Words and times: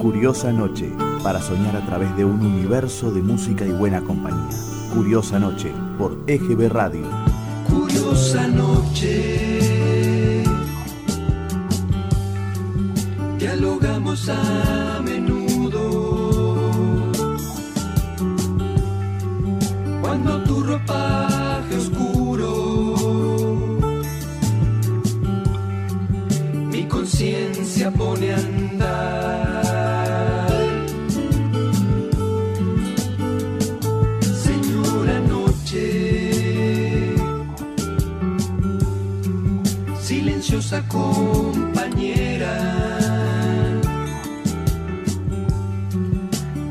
Curiosa 0.00 0.52
Noche, 0.52 0.92
para 1.22 1.40
soñar 1.40 1.74
a 1.76 1.84
través 1.86 2.14
de 2.16 2.24
un 2.24 2.44
universo 2.44 3.10
de 3.10 3.22
música 3.22 3.64
y 3.64 3.72
buena 3.72 4.00
compañía. 4.02 4.56
Curiosa 4.94 5.38
Noche, 5.38 5.72
por 5.98 6.18
EGB 6.26 6.68
Radio. 6.68 7.06
Curiosa 7.68 8.46
Noche. 8.46 10.44
Dialogamos 13.38 14.28
a 14.28 14.85
compañera 40.96 42.54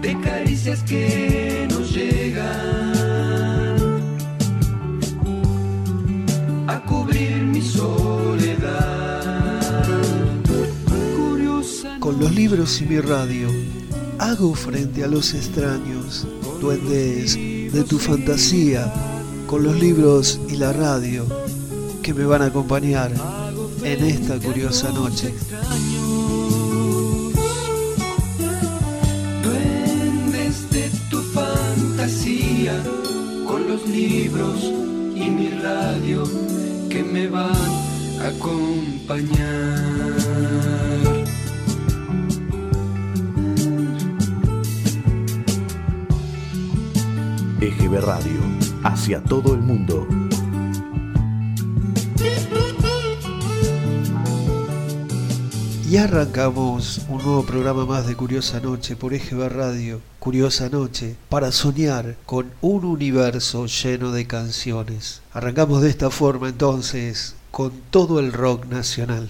de 0.01 0.19
caricias 0.21 0.81
que 0.83 1.67
nos 1.69 1.93
llegan 1.93 2.95
a 6.67 6.81
cubrir 6.85 7.43
mi 7.43 7.61
soledad. 7.61 9.21
Curiosa 11.17 11.99
Con 11.99 12.19
los 12.19 12.33
libros 12.33 12.81
y 12.81 12.85
mi 12.85 12.99
radio, 12.99 13.47
hago 14.19 14.53
frente 14.55 15.03
a 15.03 15.07
los 15.07 15.33
extraños, 15.33 16.27
duendes 16.61 17.35
de 17.35 17.83
tu 17.83 17.99
fantasía, 17.99 18.91
con 19.47 19.63
los 19.63 19.75
libros 19.79 20.39
y 20.49 20.55
la 20.55 20.73
radio 20.73 21.25
que 22.01 22.13
me 22.13 22.23
van 22.23 22.43
a 22.43 22.45
acompañar 22.45 23.11
en 23.85 24.03
esta 24.03 24.39
curiosa 24.39 24.91
noche. 24.91 25.31
Duendes 29.43 30.69
de 30.71 30.89
tu 31.11 31.21
fantasía, 31.21 32.81
con 33.47 33.67
los 33.69 33.87
libros 33.87 34.63
y 35.15 35.29
mi 35.29 35.49
radio 35.61 36.23
que 36.89 37.03
me 37.03 37.27
van 37.27 37.53
a 38.21 38.29
acompañar. 38.29 39.75
EGB 47.61 48.01
Radio, 48.01 48.41
hacia 48.83 49.21
todo 49.23 49.53
el 49.53 49.61
mundo. 49.61 50.24
Y 55.95 55.97
arrancamos 55.97 57.03
un 57.07 57.23
nuevo 57.23 57.45
programa 57.45 57.85
más 57.85 58.05
de 58.05 58.17
Curiosa 58.17 58.59
Noche 58.59 58.97
por 58.97 59.13
EGB 59.13 59.47
Radio, 59.47 60.01
Curiosa 60.19 60.67
Noche, 60.67 61.15
para 61.29 61.53
soñar 61.53 62.17
con 62.25 62.51
un 62.59 62.83
universo 62.83 63.65
lleno 63.65 64.11
de 64.11 64.27
canciones. 64.27 65.21
Arrancamos 65.31 65.81
de 65.81 65.89
esta 65.89 66.09
forma 66.09 66.49
entonces 66.49 67.37
con 67.49 67.71
todo 67.91 68.19
el 68.19 68.33
rock 68.33 68.65
nacional. 68.65 69.29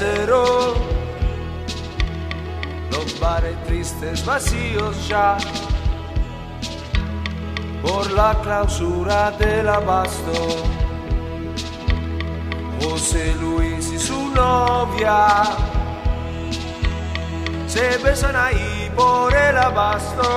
cero. 0.00 0.74
Los 2.90 3.20
bares 3.20 3.56
tristes 3.64 4.24
vacíos 4.24 5.06
ya 5.06 5.36
por 7.82 8.10
la 8.12 8.34
clausura 8.42 9.30
del 9.32 9.68
abasto. 9.68 10.38
José 12.80 13.34
Luis 13.42 13.92
y 13.92 13.98
su 13.98 14.20
novia 14.28 15.42
se 17.66 17.98
besan 17.98 18.36
ahí 18.36 18.90
por 18.96 19.34
el 19.34 19.58
abasto. 19.58 20.28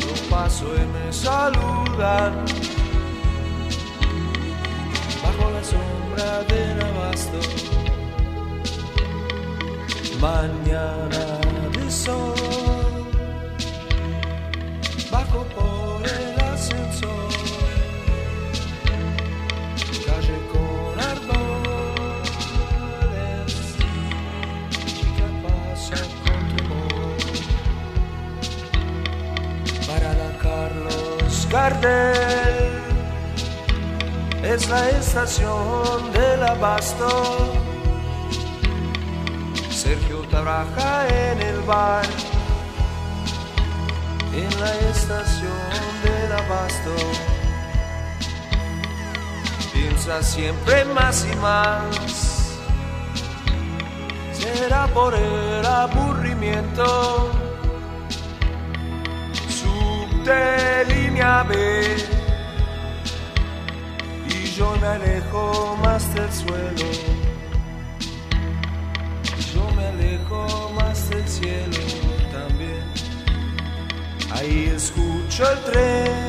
Yo 0.00 0.12
paso 0.28 0.66
y 0.82 0.84
me 0.94 1.12
saludan. 1.12 2.49
mañana 10.20 11.24
de 11.72 11.90
sol. 11.90 12.34
Bajo 15.10 15.44
por 15.56 16.06
el 16.06 16.40
ascensor, 16.52 17.32
calle 20.06 20.38
con 20.52 21.00
árboles, 21.14 21.46
chica 24.86 25.28
pasa 25.42 26.00
con 26.22 26.42
tu 26.56 26.68
Para 29.86 30.10
la 30.20 30.30
Carlos 30.42 31.32
Gardel 31.50 32.70
es 34.42 34.68
la 34.68 34.90
estación 34.90 36.12
del 36.12 36.42
abasto 36.42 37.49
trabaja 40.42 41.06
en 41.08 41.42
el 41.42 41.60
bar, 41.62 42.04
en 44.32 44.60
la 44.60 44.72
estación 44.90 45.82
del 46.02 46.32
abasto. 46.32 46.94
Piensa 49.72 50.22
siempre 50.22 50.84
más 50.86 51.26
y 51.30 51.36
más, 51.36 52.58
será 54.32 54.86
por 54.88 55.14
el 55.14 55.66
aburrimiento. 55.66 57.30
Subte 59.48 60.84
línea 60.86 61.42
B 61.42 61.96
y 64.26 64.44
yo 64.56 64.74
me 64.80 64.86
alejo 64.86 65.76
más 65.82 66.14
del 66.14 66.32
suelo. 66.32 67.09
xadrez. 75.40 76.19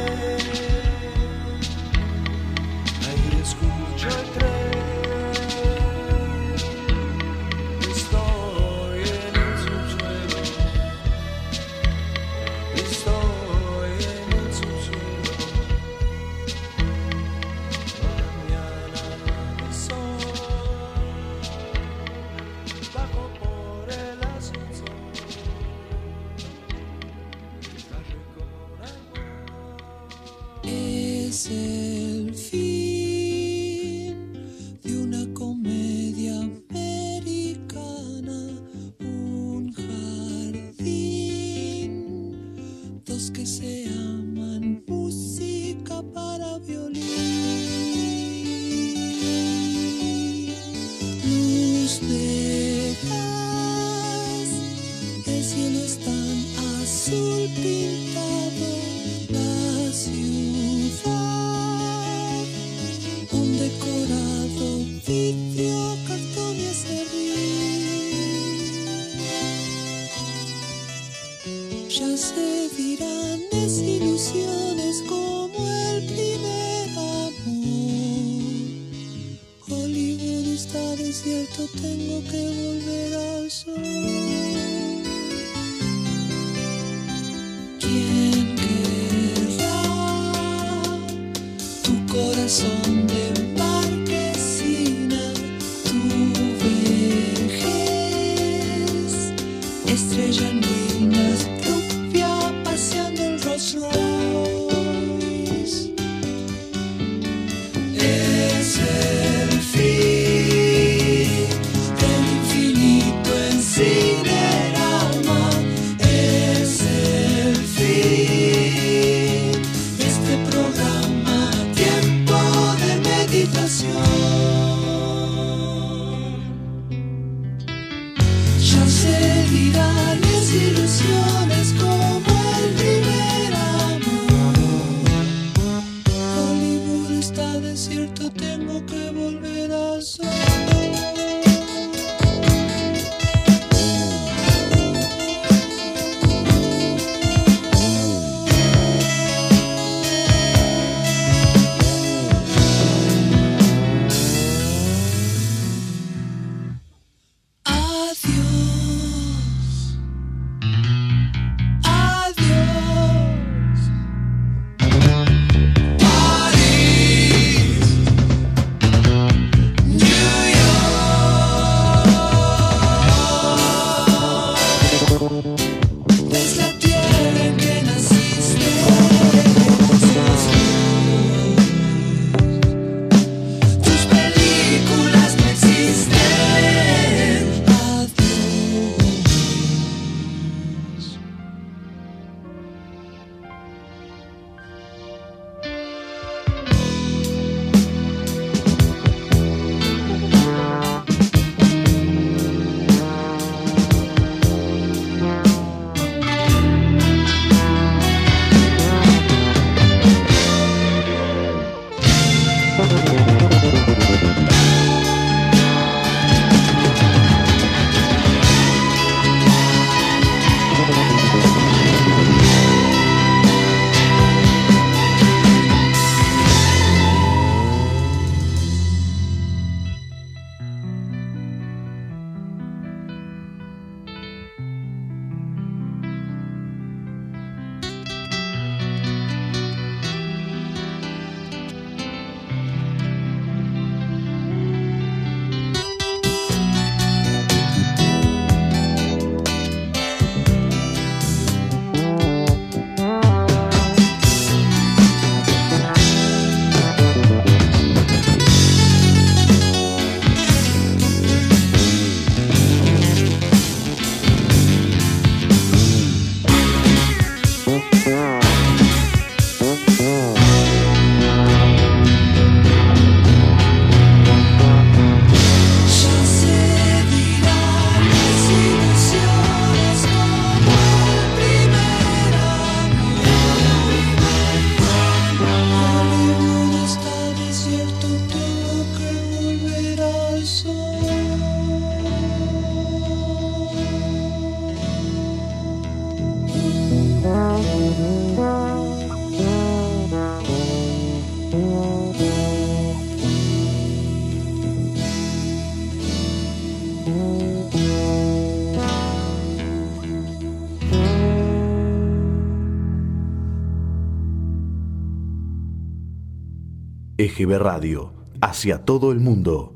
Radio, 317.46 318.14
hacia 318.42 318.86
todo 318.86 319.12
el 319.12 319.20
mundo. 319.20 319.74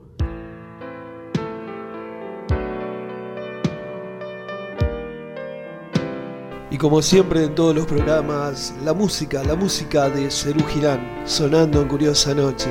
Y 6.72 6.78
como 6.78 7.02
siempre 7.02 7.44
en 7.44 7.56
todos 7.56 7.76
los 7.76 7.86
programas, 7.86 8.76
la 8.84 8.94
música, 8.94 9.44
la 9.44 9.56
música 9.56 10.10
de 10.10 10.30
Cerú 10.30 10.64
Girán, 10.68 11.22
sonando 11.26 11.82
en 11.82 11.88
Curiosa 11.88 12.34
Noche. 12.34 12.70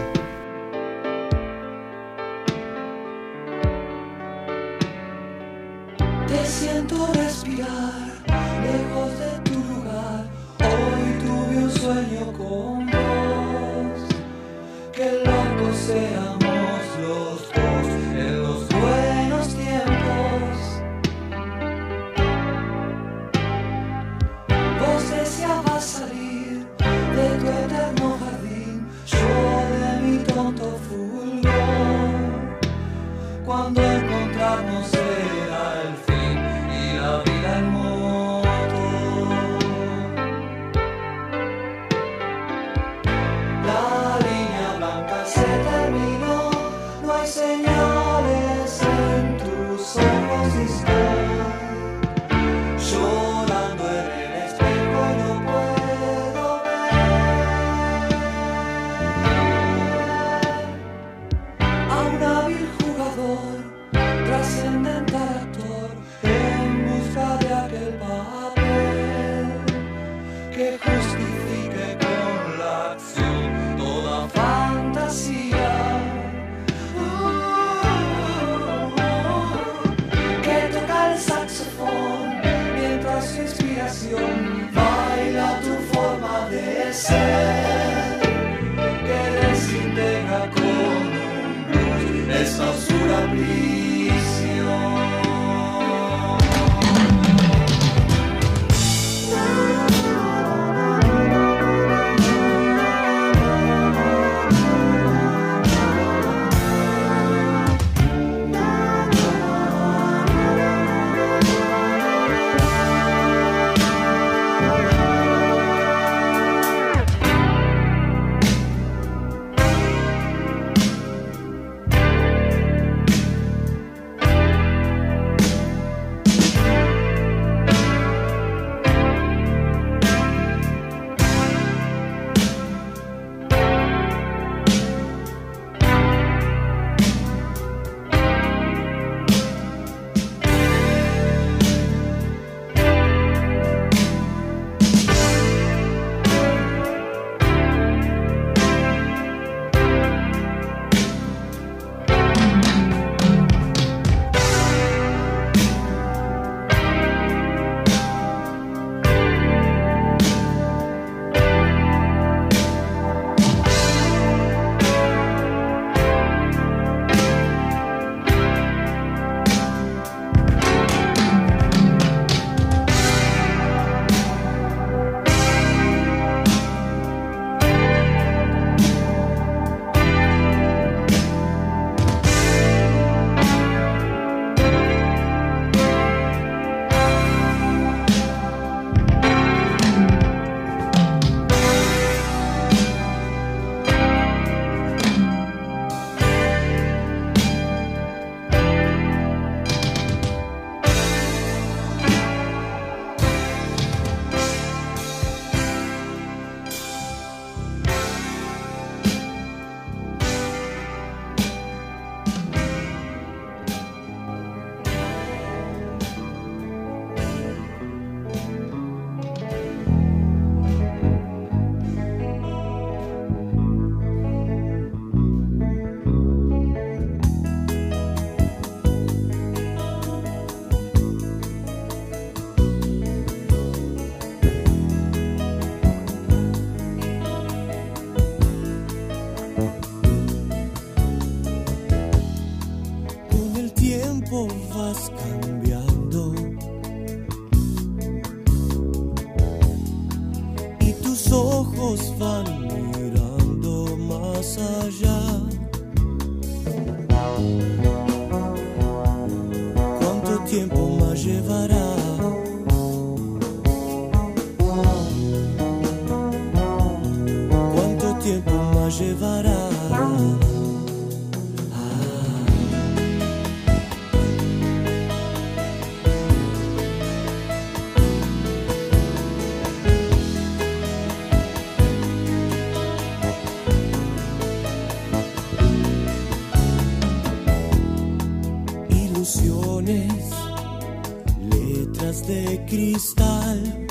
Cristal, 292.75 293.87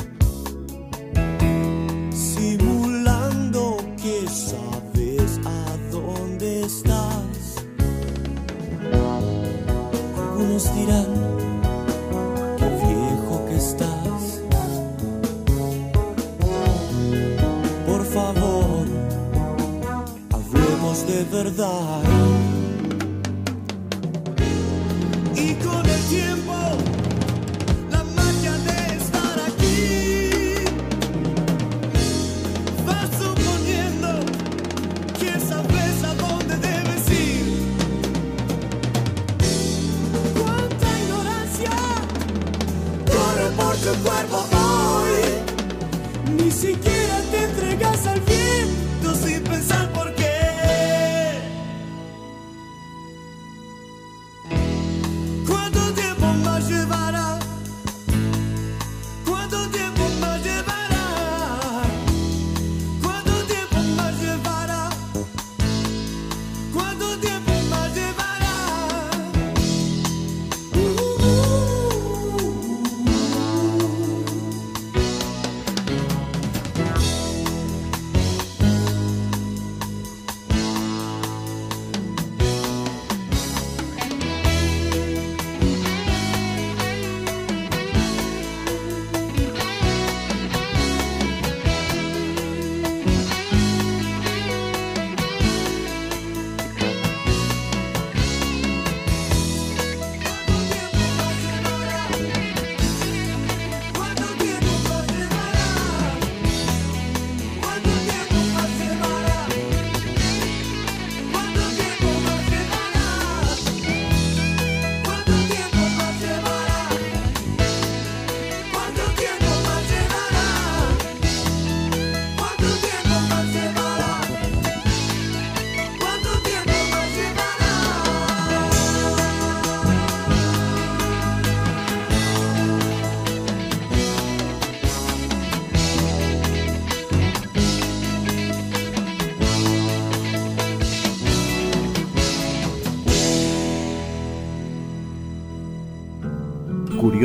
simulando 2.12 3.78
que 3.96 4.28
sabes 4.28 5.40
a 5.46 5.78
dónde 5.90 6.64
estás. 6.66 7.64
Algunos 10.18 10.76
dirán 10.76 11.12
que 12.58 12.68
viejo 12.88 13.46
que 13.48 13.56
estás. 13.56 14.42
Por 17.88 18.04
favor, 18.06 18.86
hablemos 20.30 21.08
de 21.08 21.24
verdad. 21.32 22.13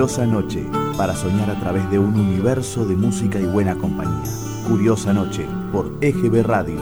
Curiosa 0.08 0.26
Noche, 0.26 0.64
para 0.96 1.14
soñar 1.14 1.50
a 1.50 1.60
través 1.60 1.90
de 1.90 1.98
un 1.98 2.18
universo 2.18 2.86
de 2.86 2.96
música 2.96 3.38
y 3.38 3.44
buena 3.44 3.74
compañía. 3.74 4.32
Curiosa 4.66 5.12
Noche, 5.12 5.46
por 5.70 5.92
EGB 6.00 6.46
Radio. 6.46 6.80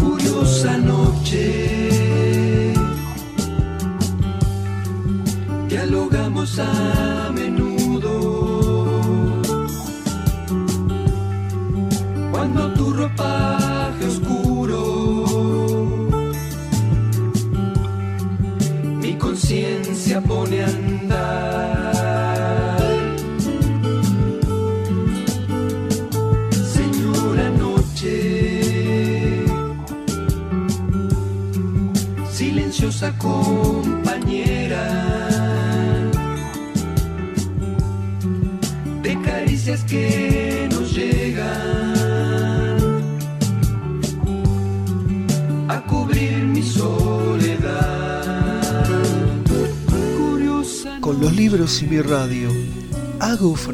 Curiosa 0.00 0.78
noche, 0.78 2.72
dialogamos 5.68 6.58
a 6.58 7.30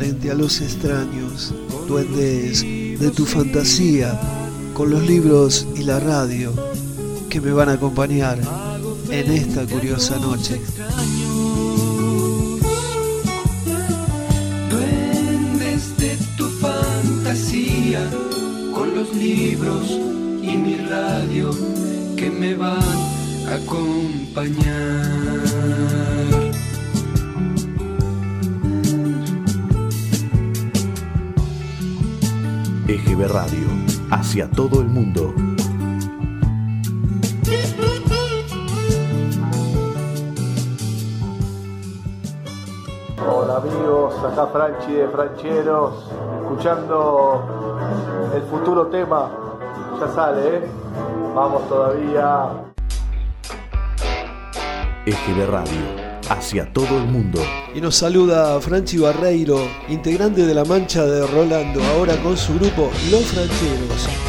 frente 0.00 0.30
a 0.30 0.34
los 0.34 0.62
extraños, 0.62 1.52
duendes 1.86 2.62
de 2.62 3.10
tu 3.10 3.26
fantasía, 3.26 4.18
con 4.72 4.88
los 4.88 5.06
libros 5.06 5.66
y 5.76 5.82
la 5.82 6.00
radio 6.00 6.54
que 7.28 7.38
me 7.38 7.52
van 7.52 7.68
a 7.68 7.72
acompañar 7.74 8.38
en 9.10 9.30
esta 9.30 9.66
curiosa 9.66 10.16
noche. 10.16 10.58
Duendes 14.70 15.94
de 15.98 16.16
tu 16.38 16.48
fantasía, 16.48 18.00
con 18.72 18.94
los 18.94 19.14
libros 19.14 19.86
y 20.42 20.56
mi 20.56 20.76
radio 20.76 21.50
que 22.16 22.30
me 22.30 22.54
van 22.54 22.80
a 23.50 23.56
acompañar. 23.56 24.00
Radio, 33.31 33.69
hacia 34.11 34.51
todo 34.51 34.81
el 34.81 34.88
mundo. 34.88 35.33
Hola 43.25 43.57
amigos, 43.59 44.14
acá 44.25 44.49
Franchi 44.49 44.95
de 44.95 45.09
Francheros, 45.09 46.11
escuchando 46.43 48.31
el 48.35 48.43
futuro 48.43 48.88
tema. 48.88 49.31
Ya 50.01 50.09
sale, 50.09 50.57
¿eh? 50.57 50.62
Vamos 51.33 51.69
todavía. 51.69 52.49
EGB 55.07 55.49
Radio, 55.49 55.83
hacia 56.29 56.73
todo 56.73 56.97
el 56.99 57.07
mundo. 57.07 57.40
Y 57.72 57.80
nos 57.80 57.94
saluda 57.94 58.61
Franchi 58.61 58.98
Barreiro, 58.98 59.68
integrante 59.88 60.44
de 60.44 60.54
la 60.54 60.64
mancha 60.64 61.04
de 61.06 61.24
Rolando, 61.26 61.80
ahora 61.85 62.16
con 62.16 62.37
su 62.37 62.54
grupo 62.54 62.90
Los 63.11 63.24
Francheros. 63.26 64.19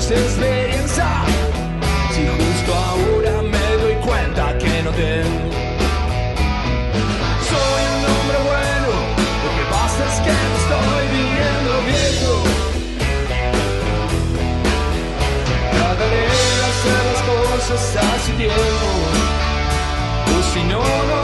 De 0.00 0.14
experiencia? 0.14 1.06
Si 2.12 2.26
justo 2.26 2.74
ahora 2.74 3.42
me 3.42 3.76
doy 3.82 3.94
cuenta 3.96 4.56
que 4.56 4.82
no 4.82 4.90
tengo. 4.90 5.50
Soy 7.50 7.82
un 7.92 8.02
hombre 8.10 8.38
bueno, 8.50 8.90
lo 9.44 9.50
que 9.56 9.64
pasa 9.70 10.00
es 10.10 10.16
que 10.24 10.34
estoy 10.60 11.04
viviendo 11.18 11.72
viejo. 11.92 12.34
Cada 15.72 16.04
día 16.14 16.64
hacer 16.72 17.02
las 17.12 17.22
cosas 17.30 17.96
a 17.96 18.18
su 18.24 18.32
tiempo, 18.32 18.88
o 20.26 20.42
si 20.54 20.62
no, 20.64 20.80
no 20.80 21.21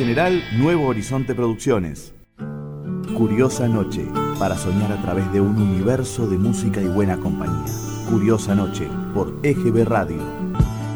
general 0.00 0.42
Nuevo 0.56 0.86
Horizonte 0.86 1.34
Producciones. 1.34 2.14
Curiosa 3.14 3.68
Noche, 3.68 4.06
para 4.38 4.56
soñar 4.56 4.90
a 4.92 5.02
través 5.02 5.30
de 5.30 5.42
un 5.42 5.60
universo 5.60 6.26
de 6.26 6.38
música 6.38 6.80
y 6.80 6.86
buena 6.86 7.18
compañía. 7.18 7.70
Curiosa 8.08 8.54
Noche, 8.54 8.88
por 9.12 9.38
EGB 9.42 9.84
Radio. 9.84 10.16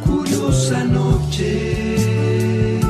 Curiosa 0.07 0.85
noche, 0.85 2.81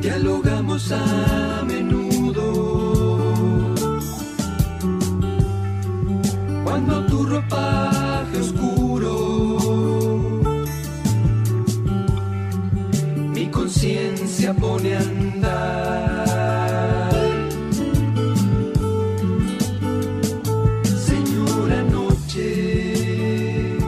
dialogamos 0.00 0.90
a 0.90 1.62
menudo. 1.64 3.32
Cuando 6.64 7.06
tu 7.06 7.26
ropaje 7.26 7.99
pone 14.54 14.94
a 14.94 15.00
andar. 15.00 16.30
Señora 20.84 21.82
noche. 21.84 23.78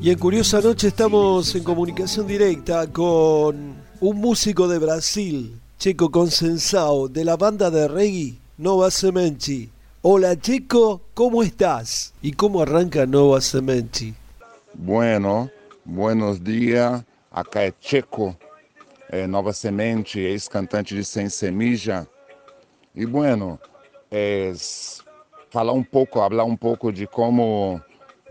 Y 0.00 0.10
en 0.10 0.18
Curiosa 0.18 0.60
Noche 0.60 0.88
estamos 0.88 1.54
en 1.54 1.62
comunicación 1.62 2.26
directa 2.26 2.86
con 2.88 3.74
un 4.00 4.16
músico 4.16 4.66
de 4.66 4.78
Brasil, 4.78 5.60
Checo 5.78 6.10
Consensao, 6.10 7.08
de 7.08 7.24
la 7.24 7.36
banda 7.36 7.70
de 7.70 7.86
reggae 7.86 8.34
Nova 8.58 8.90
Semenci. 8.90 9.70
Hola 10.02 10.36
Checo, 10.38 11.02
¿cómo 11.14 11.42
estás? 11.42 12.12
¿Y 12.22 12.32
cómo 12.32 12.62
arranca 12.62 13.06
Nova 13.06 13.40
Semenci? 13.40 14.14
Bueno, 14.74 15.50
buenos 15.84 16.42
dias. 16.42 17.04
Acá 17.34 17.62
é 17.62 17.72
Checo, 17.80 18.36
é 19.12 19.26
Nova 19.26 19.52
Semente, 19.52 20.18
ex-cantante 20.18 20.94
de 20.94 21.04
Sem 21.04 21.28
Semija. 21.28 22.08
E 22.94 23.04
bueno, 23.04 23.60
é, 24.10 24.50
falar 25.50 25.74
um 25.74 25.84
pouco, 25.84 26.18
falar 26.18 26.44
um 26.44 26.56
pouco 26.56 26.90
de 26.90 27.06
como 27.06 27.78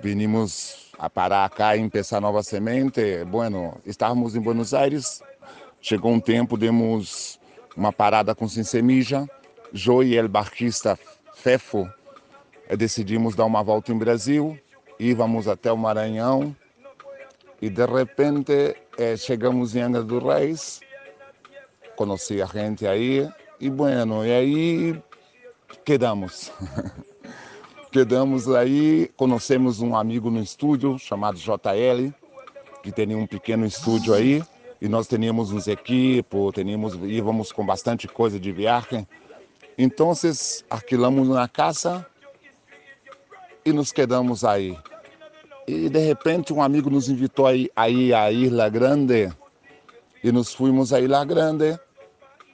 vinimos 0.02 0.92
a 0.98 1.08
parar 1.08 1.46
acá 1.46 1.78
e 1.78 1.88
começar 1.88 2.20
Nova 2.20 2.42
Semente. 2.42 3.24
Bueno, 3.26 3.80
estávamos 3.86 4.36
em 4.36 4.42
Buenos 4.42 4.74
Aires, 4.74 5.22
chegou 5.80 6.12
um 6.12 6.20
tempo, 6.20 6.58
demos 6.58 7.40
uma 7.78 7.94
parada 7.94 8.34
com 8.34 8.48
Sem 8.48 8.64
Semija. 8.64 9.30
Jo 9.72 10.04
e 10.04 10.18
el 10.18 10.28
barquista 10.28 11.00
Fefo 11.34 11.88
eh, 12.68 12.76
decidimos 12.76 13.36
dar 13.36 13.46
uma 13.46 13.64
volta 13.64 13.94
em 13.94 13.98
Brasil, 13.98 14.60
íamos 15.00 15.48
até 15.48 15.72
o 15.72 15.78
Maranhão 15.78 16.54
e 17.62 17.70
de 17.70 17.86
repente 17.86 18.76
eh, 18.98 19.16
chegamos 19.16 19.76
em 19.76 19.82
Angra 19.82 20.04
dos 20.04 20.24
Reis, 20.24 20.82
conheci 21.96 22.42
a 22.42 22.46
gente 22.46 22.88
aí 22.88 23.30
e 23.60 23.70
bueno, 23.70 24.26
e 24.26 24.32
aí 24.32 25.04
quedamos. 25.86 26.52
quedamos 27.92 28.50
aí, 28.50 29.12
conhecemos 29.16 29.82
um 29.82 29.96
amigo 29.96 30.32
no 30.32 30.42
estúdio 30.42 30.98
chamado 30.98 31.38
JL, 31.38 32.12
que 32.82 32.92
tem 32.92 33.14
um 33.16 33.28
pequeno 33.28 33.66
estúdio 33.66 34.14
aí, 34.14 34.44
e 34.82 34.90
nós 34.90 35.06
teníamos 35.06 35.52
uns 35.52 35.68
equipos, 35.68 36.54
teníamos, 36.54 36.96
íamos 37.04 37.52
com 37.52 37.64
bastante 37.64 38.08
coisa 38.08 38.40
de 38.40 38.52
viagem. 38.52 39.08
Então, 39.78 40.12
alquilamos 40.70 41.28
uma 41.28 41.48
casa 41.48 42.06
e 43.64 43.72
nos 43.72 43.92
quedamos 43.92 44.44
aí. 44.44 44.76
E 45.74 45.88
de 45.88 46.00
repente 46.00 46.52
um 46.52 46.62
amigo 46.62 46.90
nos 46.90 47.08
invitou 47.08 47.48
a 47.48 47.56
ir, 47.56 48.14
a 48.14 48.30
Isla 48.30 48.68
Grande 48.68 49.32
e 50.22 50.30
nos 50.30 50.54
fomos 50.54 50.92
à 50.92 51.00
Ilha 51.00 51.24
Grande, 51.24 51.80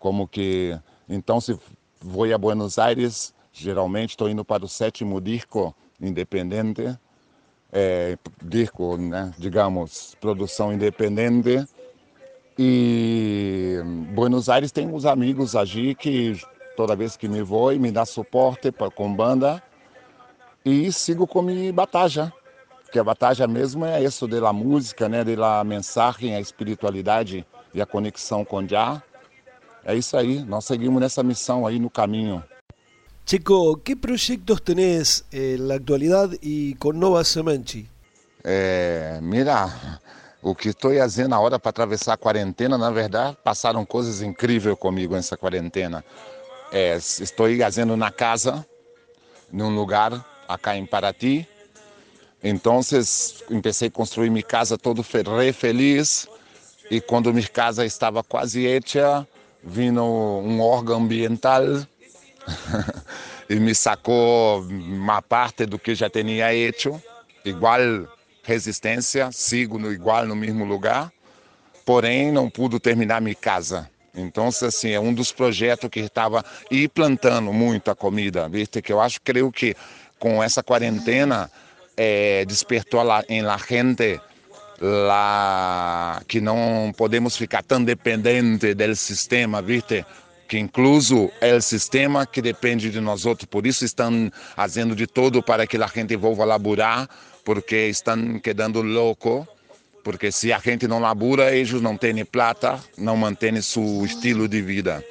Como 0.00 0.26
que, 0.26 0.76
então, 1.08 1.40
se 1.40 1.56
vou 2.00 2.24
a 2.24 2.36
Buenos 2.36 2.76
Aires, 2.76 3.32
geralmente 3.52 4.10
estou 4.10 4.28
indo 4.28 4.44
para 4.44 4.64
o 4.64 4.68
sétimo 4.68 5.20
disco 5.20 5.72
independente, 6.00 6.98
é, 7.70 8.18
disco, 8.42 8.96
né, 8.96 9.32
digamos, 9.38 10.16
produção 10.20 10.72
independente. 10.72 11.64
E 12.62 13.80
Buenos 14.12 14.50
Aires 14.50 14.70
tem 14.70 14.86
uns 14.86 15.06
amigos 15.06 15.56
aqui 15.56 15.94
que 15.94 16.38
toda 16.76 16.94
vez 16.94 17.16
que 17.16 17.26
me 17.26 17.40
vou 17.40 17.74
me 17.78 17.90
dá 17.90 18.04
suporte 18.04 18.70
com 18.94 19.16
banda 19.16 19.62
e 20.62 20.92
sigo 20.92 21.26
com 21.26 21.40
minha 21.40 21.72
batalha, 21.72 22.30
que 22.92 22.98
a 22.98 23.02
batalha 23.02 23.48
mesmo 23.48 23.86
é 23.86 24.04
isso 24.04 24.28
da 24.28 24.52
música, 24.52 25.08
né, 25.08 25.24
da 25.24 25.64
mensagem, 25.64 26.34
a 26.34 26.40
espiritualidade 26.40 27.46
e 27.72 27.80
a 27.80 27.86
conexão 27.86 28.44
com 28.44 28.68
Jah. 28.68 29.02
É 29.82 29.94
isso 29.94 30.14
aí, 30.14 30.44
nós 30.44 30.66
seguimos 30.66 31.00
nessa 31.00 31.22
missão 31.22 31.66
aí 31.66 31.78
no 31.78 31.88
caminho. 31.88 32.44
Chico, 33.24 33.80
¿qué 33.82 33.96
proyectos 33.96 34.60
tenés 34.60 35.24
en 35.32 35.66
la 35.66 35.76
actualidad 35.76 36.28
y 36.42 36.74
con 36.74 36.98
Nova 36.98 37.24
Semente? 37.24 37.88
É, 38.44 39.18
mira, 39.22 39.98
o 40.42 40.54
que 40.54 40.68
estou 40.68 40.94
fazendo 40.96 41.30
na 41.30 41.40
hora 41.40 41.58
para 41.58 41.70
atravessar 41.70 42.14
a 42.14 42.16
quarentena, 42.16 42.78
na 42.78 42.90
verdade, 42.90 43.36
passaram 43.44 43.84
coisas 43.84 44.22
incríveis 44.22 44.78
comigo 44.78 45.14
nessa 45.14 45.36
quarentena. 45.36 46.04
É, 46.72 46.96
estou 46.96 47.46
fazendo 47.58 47.96
na 47.96 48.10
casa, 48.10 48.64
num 49.52 49.74
lugar, 49.74 50.24
acá 50.48 50.76
em 50.76 50.86
Paraty. 50.86 51.46
Então, 52.42 52.80
comecei 53.46 53.88
a 53.88 53.90
construir 53.90 54.30
minha 54.30 54.42
casa 54.42 54.78
todo 54.78 55.04
re 55.36 55.52
feliz. 55.52 56.26
E 56.90 57.00
quando 57.00 57.32
minha 57.32 57.46
casa 57.46 57.84
estava 57.84 58.22
quase 58.24 58.66
hecha, 58.66 59.26
vindo 59.62 60.02
um 60.02 60.60
órgão 60.60 60.98
ambiental 60.98 61.62
e 63.48 63.56
me 63.56 63.74
sacou 63.74 64.62
uma 64.62 65.20
parte 65.20 65.66
do 65.66 65.78
que 65.78 65.94
já 65.94 66.08
tinha 66.08 66.52
hecho, 66.54 67.00
igual 67.44 67.80
resistência, 68.42 69.30
sigo 69.32 69.78
no 69.78 69.92
igual 69.92 70.26
no 70.26 70.36
mesmo 70.36 70.64
lugar, 70.64 71.12
porém 71.84 72.32
não 72.32 72.48
pude 72.48 72.78
terminar 72.78 73.20
minha 73.20 73.34
casa. 73.34 73.88
Então, 74.14 74.48
assim, 74.48 74.90
é 74.90 75.00
um 75.00 75.14
dos 75.14 75.30
projetos 75.32 75.88
que 75.88 76.00
estava 76.00 76.44
e 76.70 76.88
plantando 76.88 77.52
muito 77.52 77.90
a 77.90 77.94
comida, 77.94 78.48
viste? 78.48 78.82
Que 78.82 78.92
eu 78.92 79.00
acho, 79.00 79.20
creio 79.22 79.52
que 79.52 79.74
com 80.18 80.42
essa 80.42 80.62
quarentena 80.62 81.50
é, 81.96 82.44
despertou 82.44 83.02
lá 83.02 83.24
em 83.28 83.42
la 83.42 83.56
gente 83.56 84.20
lá 84.80 86.22
que 86.26 86.40
não 86.40 86.92
podemos 86.96 87.36
ficar 87.36 87.62
tão 87.62 87.84
dependente 87.84 88.74
do 88.74 88.96
sistema, 88.96 89.60
viste? 89.60 90.04
que 90.50 90.58
incluso 90.58 91.30
é 91.40 91.54
o 91.54 91.62
sistema 91.62 92.26
que 92.26 92.42
depende 92.42 92.90
de 92.90 93.00
nós 93.00 93.24
outros, 93.24 93.46
por 93.46 93.68
isso 93.68 93.84
estão 93.84 94.32
fazendo 94.56 94.96
de 94.96 95.06
tudo 95.06 95.40
para 95.40 95.64
que 95.64 95.76
a 95.76 95.86
gente 95.86 96.16
volta 96.16 96.42
a 96.42 96.44
laburar, 96.44 97.08
porque 97.44 97.88
estão 97.88 98.38
quedando 98.38 98.82
louco, 98.82 99.46
porque 100.02 100.32
se 100.32 100.52
a 100.52 100.58
gente 100.58 100.86
não 100.86 100.98
labura, 100.98 101.54
eles 101.54 101.80
não 101.80 101.96
têm 101.96 102.24
plata, 102.24 102.78
não 102.96 103.16
mantêm 103.16 103.60
seu 103.60 104.04
estilo 104.04 104.48
de 104.48 104.62
vida. 104.62 105.04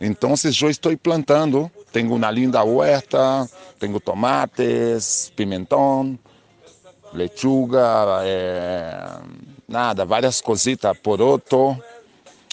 Então, 0.00 0.34
eu 0.64 0.70
estou 0.70 0.96
plantando, 0.96 1.70
tenho 1.92 2.14
uma 2.14 2.30
linda 2.30 2.62
huerta, 2.62 3.48
tenho 3.78 3.98
tomates, 4.00 5.32
pimentão, 5.34 6.18
lechuga, 7.12 8.20
é, 8.24 9.18
nada, 9.68 10.04
várias 10.04 10.40
cositas, 10.40 10.96
poroto. 10.98 11.76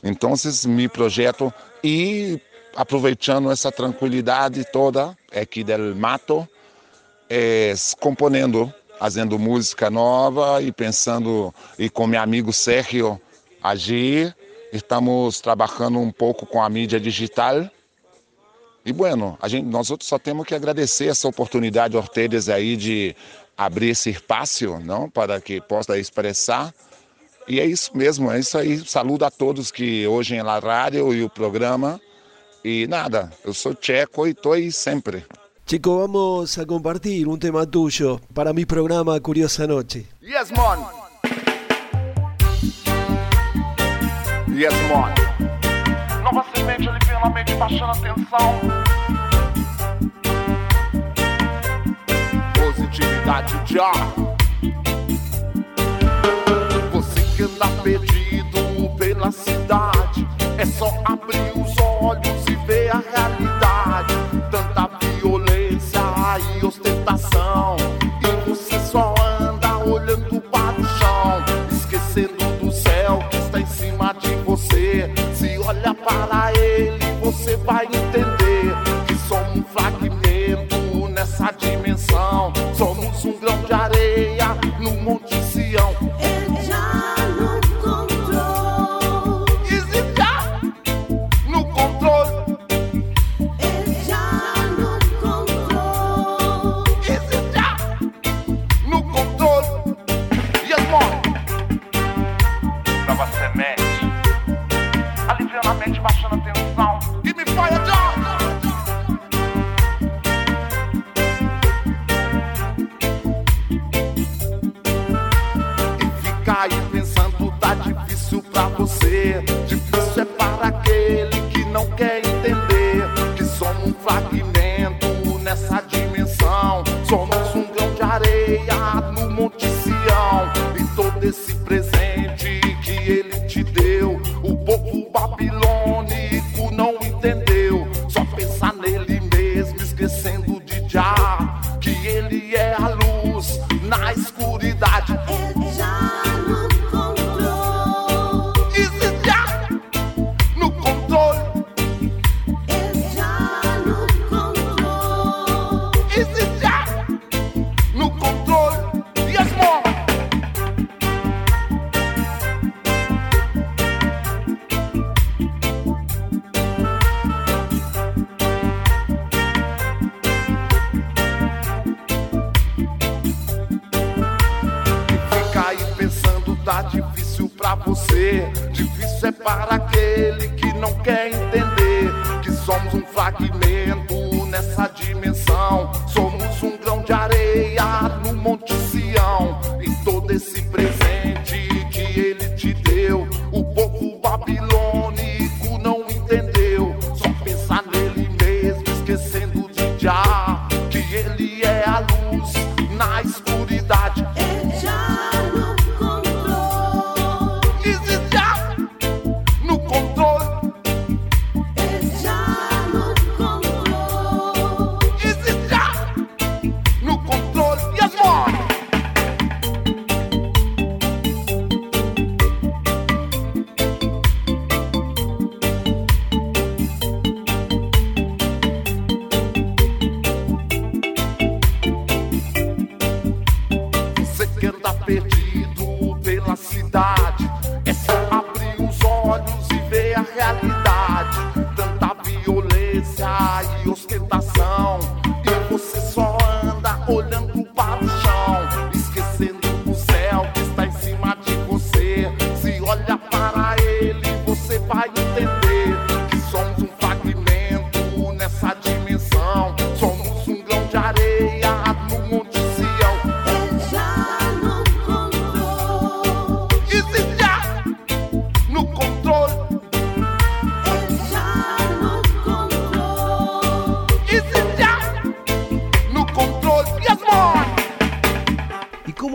Então, 0.04 0.34
meu 0.68 0.90
projeto 0.90 1.54
e 1.84 2.40
aproveitando 2.76 3.52
essa 3.52 3.72
tranquilidade 3.72 4.64
toda 4.72 5.18
aqui 5.36 5.64
do 5.64 5.96
mato, 5.96 6.48
é, 7.30 7.74
componendo, 8.00 8.74
fazendo 9.02 9.40
música 9.40 9.90
nova 9.90 10.62
e 10.62 10.72
pensando, 10.72 11.52
e 11.80 11.90
com 11.90 12.06
meu 12.06 12.22
amigo 12.22 12.54
Sérgio 12.54 13.20
Agir, 13.64 14.36
estamos 14.72 15.42
trabalhando 15.42 15.98
um 15.98 16.12
pouco 16.12 16.46
com 16.46 16.62
a 16.62 16.70
mídia 16.70 17.00
digital. 17.00 17.68
E 18.86 18.94
bueno, 18.94 19.36
a 19.42 19.48
gente, 19.48 19.66
nós 19.66 19.90
outros 19.90 20.08
só 20.08 20.20
temos 20.20 20.46
que 20.46 20.54
agradecer 20.54 21.08
essa 21.08 21.28
oportunidade 21.28 21.98
Ortegas 21.98 22.48
aí 22.48 22.78
de 22.78 23.16
abrir 23.58 23.90
esse 23.90 24.12
espaço, 24.12 24.78
não, 24.80 25.10
para 25.10 25.42
que 25.42 25.60
possa 25.60 25.98
expressar 25.98 26.72
e 27.48 27.60
é 27.60 27.66
isso 27.66 27.98
mesmo, 27.98 28.32
é 28.32 28.40
isso 28.40 28.56
aí. 28.56 28.88
Saludo 28.88 29.26
a 29.26 29.32
todos 29.32 29.72
que 29.72 30.06
hoje 30.06 30.36
em 30.36 30.44
la 30.44 30.60
rádio 30.60 31.12
e 31.12 31.24
o 31.24 31.30
programa. 31.30 32.00
E 32.64 32.86
nada, 32.86 33.32
eu 33.44 33.52
sou 33.52 33.74
tcheco 33.74 34.28
e 34.28 34.30
estou 34.30 34.54
aí 34.54 34.72
sempre. 34.72 35.26
Chico, 35.66 36.00
vamos 36.00 36.58
a 36.58 36.66
compartir 36.66 37.28
un 37.28 37.40
tema 37.40 37.66
tuyo 37.66 38.20
para 38.34 38.52
mi 38.52 38.66
programa 38.66 39.18
Curiosa 39.22 39.66
Noche. 39.66 40.06
Yes, 40.22 40.52
man. 40.52 40.80
Yes, 44.54 44.74
man. 44.90 45.14
Nova 46.24 46.46
semente 46.54 46.90
ali 46.90 47.00
pela 47.06 47.30
mente 47.30 47.54
baixando 47.56 47.92
a 47.92 47.96
tensão. 47.96 48.60
Positividade 52.54 53.54
já. 53.66 53.92
Você 56.92 57.22
que 57.38 57.44
anda 57.44 57.68
perdido 57.82 58.90
pela 58.98 59.32
cidade, 59.32 60.28
é 60.58 60.66
só 60.66 60.94
abrir 61.06 61.54
os 61.56 61.74
olhos 61.80 62.46
e 62.50 62.56
ver 62.68 62.90
a 62.90 63.02
realidade. 63.12 63.41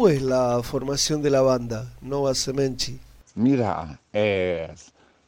Cómo 0.07 0.63
formación 0.63 1.21
de 1.21 1.31
la 1.31 1.43
banda 1.43 1.93
Nova 2.01 2.33
Semente? 2.33 2.97
Mira, 3.35 3.99
é, 4.15 4.71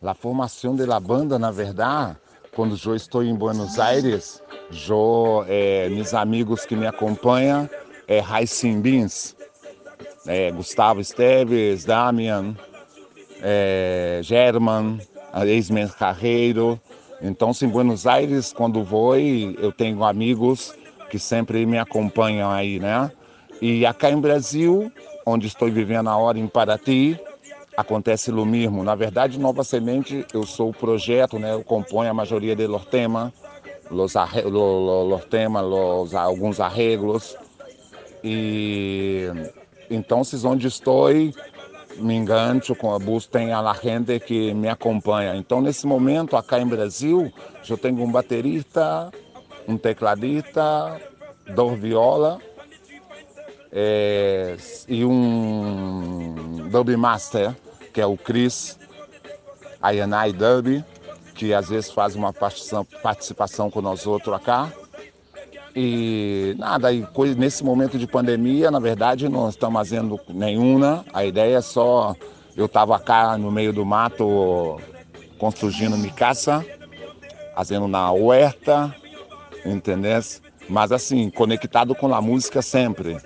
a 0.01 0.15
formação 0.15 0.77
da 0.77 1.01
banda, 1.01 1.37
na 1.37 1.51
verdade, 1.51 2.17
quando 2.55 2.79
eu 2.87 2.95
estou 2.95 3.25
em 3.25 3.35
Buenos 3.35 3.81
Aires, 3.81 4.41
eu, 4.71 5.45
é, 5.49 5.89
meus 5.89 6.15
amigos 6.15 6.65
que 6.65 6.77
me 6.77 6.87
acompanham 6.87 7.69
é 8.07 8.21
Raicin 8.21 8.81
Beans, 8.81 9.35
é, 10.25 10.53
Gustavo 10.53 11.01
Esteves, 11.01 11.85
Damian, 11.85 12.55
é, 13.43 14.21
German, 14.23 15.01
ex-men 15.45 15.89
Carreiro. 15.89 16.81
Então, 17.21 17.51
em 17.65 17.69
Buenos 17.69 18.07
Aires, 18.07 18.53
quando 18.53 18.85
vou, 18.85 19.17
eu 19.17 19.73
tenho 19.73 20.05
amigos 20.05 20.73
que 21.11 21.19
sempre 21.19 21.67
me 21.67 21.79
acompanham 21.79 22.49
aí, 22.49 22.79
né? 22.79 23.11
E 23.61 23.85
acá 23.85 24.11
em 24.11 24.21
Brasil, 24.21 24.93
onde 25.27 25.47
estou 25.47 25.71
vivendo 25.71 26.09
agora 26.09 26.39
em 26.39 26.47
Paraty, 26.47 27.19
acontece 27.77 28.31
o 28.31 28.47
mesmo. 28.47 28.85
Na 28.85 28.95
verdade, 28.95 29.39
Nova 29.39 29.65
Semente, 29.65 30.25
eu 30.33 30.45
sou 30.47 30.71
o 30.71 30.75
projeto, 30.75 31.39
né? 31.39 31.55
Eu 31.55 31.65
componho 31.65 32.11
a 32.11 32.15
maioria 32.15 32.55
de 32.55 32.67
los 32.67 32.85
temas, 32.87 33.33
los, 33.91 34.15
arre, 34.17 34.43
lo- 34.43 34.51
lo- 34.51 35.09
los 35.09 35.25
temas, 35.25 35.65
los, 35.65 36.15
alguns 36.15 36.61
arreglos. 36.61 37.37
E 38.23 39.29
então, 39.91 40.23
se 40.23 40.45
onde 40.47 40.69
estou, 40.69 41.09
me 41.97 42.15
engancho 42.15 42.75
com 42.77 42.95
a 42.95 42.99
bus, 42.99 43.27
tem 43.27 43.53
a 43.53 43.73
gente 43.83 44.21
que 44.21 44.55
me 44.55 44.69
acompanha. 44.69 45.35
Então, 45.37 45.61
nesse 45.61 45.87
momento, 45.87 46.37
acá 46.37 46.61
em 46.61 46.67
Brasil, 46.67 47.33
eu 47.69 47.77
tenho 47.79 48.01
um 48.03 48.11
baterista, 48.11 49.11
um 49.67 49.77
tecladista, 49.77 51.01
dois 51.49 51.79
viola 51.81 52.39
é, 53.73 54.57
e 54.89 55.05
um 55.05 56.69
dub 56.71 56.97
master, 56.97 57.55
que 57.93 58.01
é 58.01 58.07
o 58.07 58.17
Chris 58.17 58.79
Ayanai 59.81 60.33
Dub, 60.33 60.85
que 61.35 61.55
às 61.55 61.69
vezes 61.69 61.91
faz 61.91 62.17
uma 62.17 62.33
participação, 62.33 62.85
participação 63.03 63.71
com 63.71 63.81
nós 63.81 64.07
outros 64.07 64.35
acá. 64.35 64.73
E 65.77 66.57
nada, 66.59 66.93
e 66.93 67.07
nesse 67.37 67.63
momento 67.63 67.99
de 67.99 68.07
pandemia, 68.07 68.71
na 68.71 68.81
verdade, 68.81 69.29
não 69.29 69.49
estamos 69.49 69.79
fazendo 69.79 70.19
nenhuma. 70.29 71.05
A 71.13 71.25
ideia 71.25 71.59
é 71.59 71.61
só. 71.61 72.17
Eu 72.57 72.67
estava 72.67 72.99
cá 72.99 73.39
no 73.39 73.53
meio 73.53 73.73
do 73.73 73.87
mato 73.87 74.81
construindo 75.39 75.97
minha 75.97 76.13
casa, 76.13 76.67
fazendo 77.55 77.87
na 77.87 78.11
huerta, 78.11 78.93
entendeu? 79.65 80.21
Mas 80.69 80.91
assim, 80.91 81.31
conectado 81.31 81.95
com 81.95 82.13
a 82.13 82.21
música 82.21 82.61
sempre. 82.61 83.17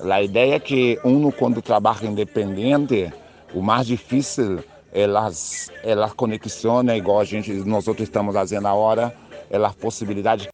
A 0.00 0.22
ideia 0.22 0.54
é 0.54 0.60
que 0.60 0.98
uno 1.02 1.32
quando 1.32 1.60
trabalha 1.60 2.06
independente, 2.06 3.12
o 3.52 3.60
mais 3.60 3.86
difícil 3.86 4.62
é 4.92 5.04
as, 5.04 5.70
é 5.82 5.92
as 5.92 6.12
conexões, 6.12 6.88
igual 6.96 7.20
a 7.20 7.24
gente, 7.24 7.52
nós 7.52 7.88
outros 7.88 8.08
estamos 8.08 8.34
fazendo 8.34 8.68
agora, 8.68 9.14
é 9.50 9.56
a 9.56 9.70
possibilidade 9.70 10.48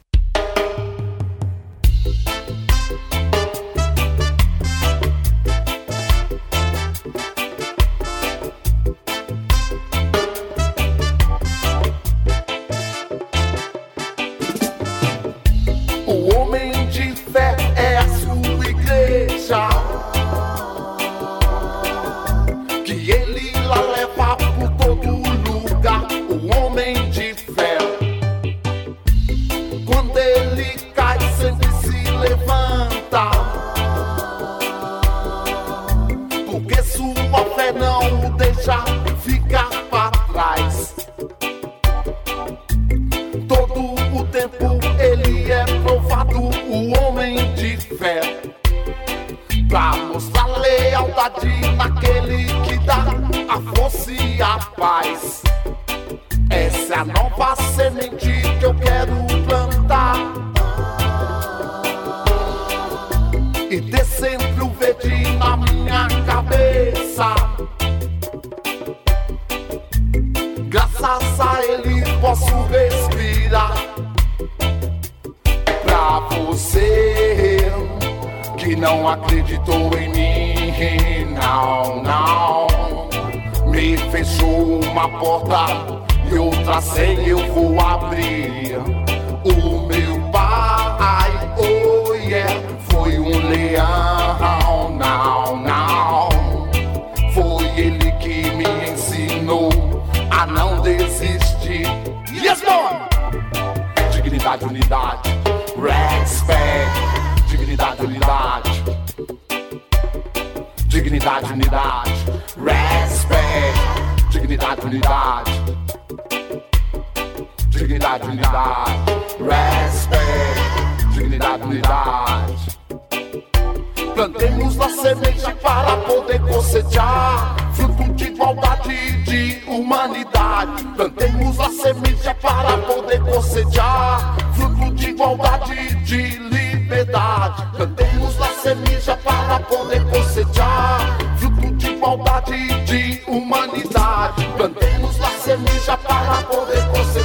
humanidade. 130.04 130.84
Plantemos 130.96 131.60
a 131.60 131.70
semente 131.70 132.34
para 132.34 132.78
poder 132.78 133.20
cosejar 133.20 134.36
fruto 134.54 134.90
de 134.94 135.10
igualdade 135.10 135.94
de 136.04 136.38
liberdade. 136.38 137.62
Plantemos 137.76 138.40
a 138.40 138.48
semente 138.62 139.16
para 139.24 139.60
poder 139.60 140.04
cosejar 140.04 141.18
fruto 141.38 141.70
de 141.76 141.90
igualdade 141.90 142.84
de 142.84 143.22
humanidade. 143.26 144.46
Plantemos 144.56 145.20
a 145.20 145.30
semente 145.42 145.96
para 146.06 146.42
poder 146.48 146.88
cosejar. 146.88 147.23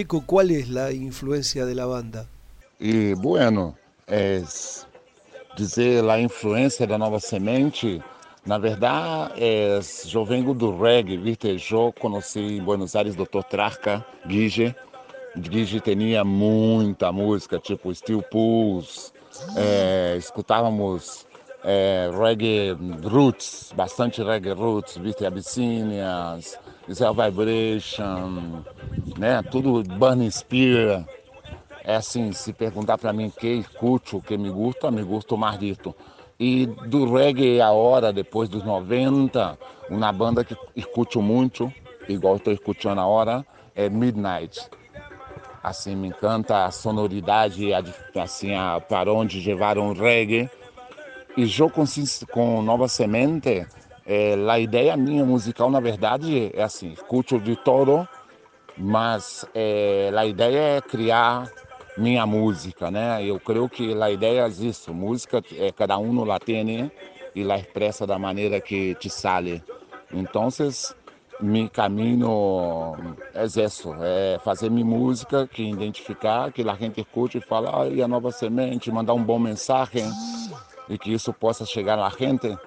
Chico, 0.00 0.22
¿cuál 0.24 0.50
es 0.50 0.70
la 0.70 0.92
influencia 0.92 1.66
de 1.66 1.74
la 1.74 1.84
banda? 1.84 2.26
E, 2.80 3.14
bueno, 3.18 3.76
é, 4.06 4.42
dizer 5.54 6.08
a 6.08 6.18
influência 6.18 6.86
da 6.86 6.96
Nova 6.96 7.20
Semente, 7.20 8.02
na 8.46 8.56
verdade, 8.56 9.34
é, 9.36 9.78
eu 10.10 10.24
venho 10.24 10.54
do 10.54 10.74
reggae, 10.74 11.18
viste? 11.18 11.54
Eu 11.70 11.92
conheci 11.92 12.40
em 12.40 12.62
Buenos 12.62 12.96
Aires 12.96 13.14
Dr. 13.14 13.42
Trarca, 13.42 14.02
Guige. 14.26 14.74
Guige 15.36 15.80
tinha 15.80 16.24
muita 16.24 17.12
música, 17.12 17.58
tipo 17.58 17.94
Steel 17.94 18.22
Pulse, 18.22 19.12
é, 19.54 20.16
escutávamos 20.16 21.26
é, 21.62 22.10
reggae 22.10 22.74
roots, 23.04 23.74
bastante 23.76 24.22
reggae 24.22 24.54
roots, 24.54 24.96
viste? 24.96 25.26
Abyssinians, 25.26 26.58
Zell 26.92 27.14
Vibration, 27.14 28.62
né? 29.18 29.42
Tudo 29.50 29.82
Burning 29.82 30.30
Spear. 30.30 31.04
É 31.84 31.96
assim, 31.96 32.32
se 32.32 32.52
perguntar 32.52 32.98
para 32.98 33.12
mim 33.12 33.30
que 33.30 33.48
escuto, 33.48 34.18
o 34.18 34.22
que 34.22 34.36
me 34.36 34.50
gusta, 34.50 34.90
me 34.90 35.02
gusta 35.02 35.34
o 35.34 35.38
Mardito. 35.38 35.94
E 36.38 36.66
do 36.66 37.12
reggae 37.12 37.60
a 37.60 37.70
hora, 37.70 38.12
depois 38.12 38.48
dos 38.48 38.64
90, 38.64 39.58
uma 39.90 40.12
banda 40.12 40.44
que 40.44 40.56
escuto 40.74 41.20
muito, 41.20 41.72
igual 42.08 42.36
estou 42.36 42.52
escutando 42.52 43.00
a 43.00 43.06
hora, 43.06 43.44
é 43.74 43.88
Midnight. 43.88 44.68
Assim, 45.62 45.94
me 45.94 46.08
encanta 46.08 46.64
a 46.64 46.70
sonoridade, 46.70 47.72
a, 47.74 47.82
assim, 48.22 48.54
a, 48.54 48.80
para 48.80 49.12
onde 49.12 49.46
levaram 49.46 49.90
o 49.90 49.92
reggae. 49.92 50.48
E 51.36 51.42
eu 51.58 51.68
com, 51.70 51.84
com 52.32 52.62
Nova 52.62 52.88
Semente, 52.88 53.66
é, 54.06 54.34
a 54.48 54.58
ideia 54.58 54.96
minha 54.96 55.24
musical, 55.24 55.70
na 55.70 55.80
verdade, 55.80 56.50
é 56.54 56.62
assim, 56.62 56.92
escuto 56.92 57.38
de 57.38 57.56
todo, 57.56 58.08
mas 58.76 59.44
é, 59.54 60.10
a 60.16 60.26
ideia 60.26 60.76
é 60.76 60.80
criar 60.80 61.50
minha 61.96 62.26
música, 62.26 62.90
né? 62.90 63.24
Eu 63.24 63.38
creio 63.38 63.68
que 63.68 63.94
a 64.00 64.10
ideia 64.10 64.46
é 64.46 64.48
isso, 64.48 64.92
música 64.94 65.42
é 65.56 65.70
cada 65.70 65.98
um 65.98 66.24
la 66.24 66.38
tem 66.38 66.90
e 67.34 67.44
la 67.44 67.58
expressa 67.58 68.06
da 68.06 68.18
maneira 68.18 68.60
que 68.60 68.94
te 68.94 69.10
sale. 69.10 69.62
Então, 70.12 70.48
meu 71.40 71.70
caminho 71.70 72.96
é 73.34 73.44
isso, 73.44 73.94
é 74.00 74.38
fazer 74.44 74.70
minha 74.70 74.84
música, 74.84 75.46
que 75.46 75.62
identificar, 75.62 76.52
que 76.52 76.62
a 76.68 76.74
gente 76.74 77.00
escute 77.00 77.38
e 77.38 77.40
fala, 77.40 77.82
ah, 77.82 77.88
e 77.88 78.02
a 78.02 78.08
nova 78.08 78.30
semente, 78.30 78.90
mandar 78.90 79.14
um 79.14 79.22
bom 79.22 79.38
mensagem 79.38 80.04
e 80.88 80.98
que 80.98 81.12
isso 81.12 81.32
possa 81.32 81.64
chegar 81.64 81.98
à 81.98 82.10
gente 82.10 82.58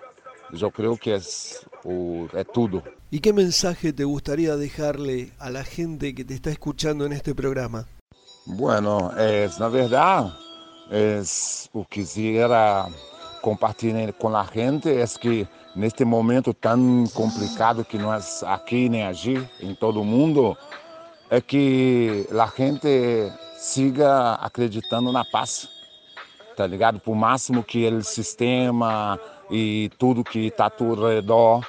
yo 0.53 0.71
creo 0.71 0.97
que 0.97 1.15
es, 1.15 1.65
uh, 1.83 2.27
es, 2.33 2.47
todo. 2.53 2.83
¿Y 3.11 3.19
qué 3.19 3.33
mensaje 3.33 3.93
te 3.93 4.03
gustaría 4.03 4.55
dejarle 4.55 5.31
a 5.39 5.49
la 5.49 5.63
gente 5.63 6.13
que 6.15 6.23
te 6.23 6.33
está 6.33 6.49
escuchando 6.49 7.05
en 7.05 7.13
este 7.13 7.33
programa? 7.35 7.87
Bueno, 8.45 9.11
es, 9.17 9.59
la 9.59 9.69
verdad, 9.69 10.33
es, 10.91 11.69
lo 11.73 11.83
que 11.83 12.01
quisiera 12.01 12.87
compartir 13.41 14.13
con 14.15 14.33
la 14.33 14.45
gente 14.45 15.01
es 15.01 15.17
que 15.17 15.47
en 15.75 15.83
este 15.83 16.05
momento 16.05 16.53
tan 16.53 17.07
complicado 17.07 17.83
que 17.83 17.97
no 17.97 18.15
es 18.15 18.43
aquí 18.47 18.89
ni 18.89 19.01
allí, 19.01 19.37
en 19.59 19.75
todo 19.75 20.01
el 20.01 20.07
mundo, 20.07 20.57
es 21.29 21.43
que 21.43 22.27
la 22.31 22.47
gente 22.47 23.31
siga 23.57 24.35
acreditando 24.43 25.11
na 25.11 25.23
paz, 25.23 25.69
Está 26.53 26.67
ligado? 26.67 26.99
Por 26.99 27.15
máximo 27.15 27.63
que 27.63 27.87
o 27.87 28.03
sistema, 28.03 29.19
e 29.55 29.91
tudo 29.99 30.23
que 30.23 30.47
está 30.47 30.71
ao 30.79 30.95
redor, 30.95 31.63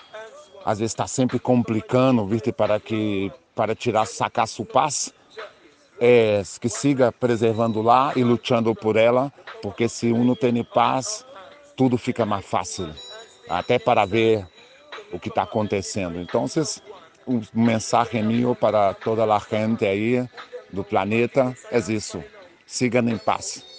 às 0.65 0.79
vezes 0.79 0.93
está 0.93 1.07
sempre 1.07 1.39
complicando, 1.39 2.27
viste, 2.27 2.51
para 2.51 2.81
que 2.81 3.31
para 3.55 3.75
tirar, 3.75 4.07
sacar 4.07 4.49
sua 4.49 4.65
paz 4.65 5.13
é, 6.01 6.43
que 6.59 6.69
siga 6.71 7.13
preservando 7.13 7.83
lá 7.83 8.15
e 8.17 8.25
lutando 8.25 8.75
por 8.75 8.97
ela, 8.97 9.31
porque 9.61 9.87
se 9.87 10.11
um 10.11 10.25
não 10.25 10.35
tem 10.35 10.65
paz, 10.65 11.27
tudo 11.77 11.99
fica 11.99 12.25
mais 12.25 12.47
fácil, 12.47 12.89
até 13.51 13.79
para 13.79 14.07
ver 14.07 14.47
o 15.13 15.19
que 15.19 15.29
está 15.29 15.43
acontecendo. 15.43 16.19
Então, 16.19 16.47
um 17.29 17.43
mensagem 17.53 18.23
meu 18.23 18.55
para 18.55 18.95
toda 18.95 19.25
a 19.25 19.39
gente 19.39 19.85
aí 19.85 20.27
do 20.73 20.83
planeta 20.83 21.55
é 21.71 21.79
isso: 21.79 22.25
sigam 22.67 23.07
em 23.11 23.19
paz. 23.19 23.74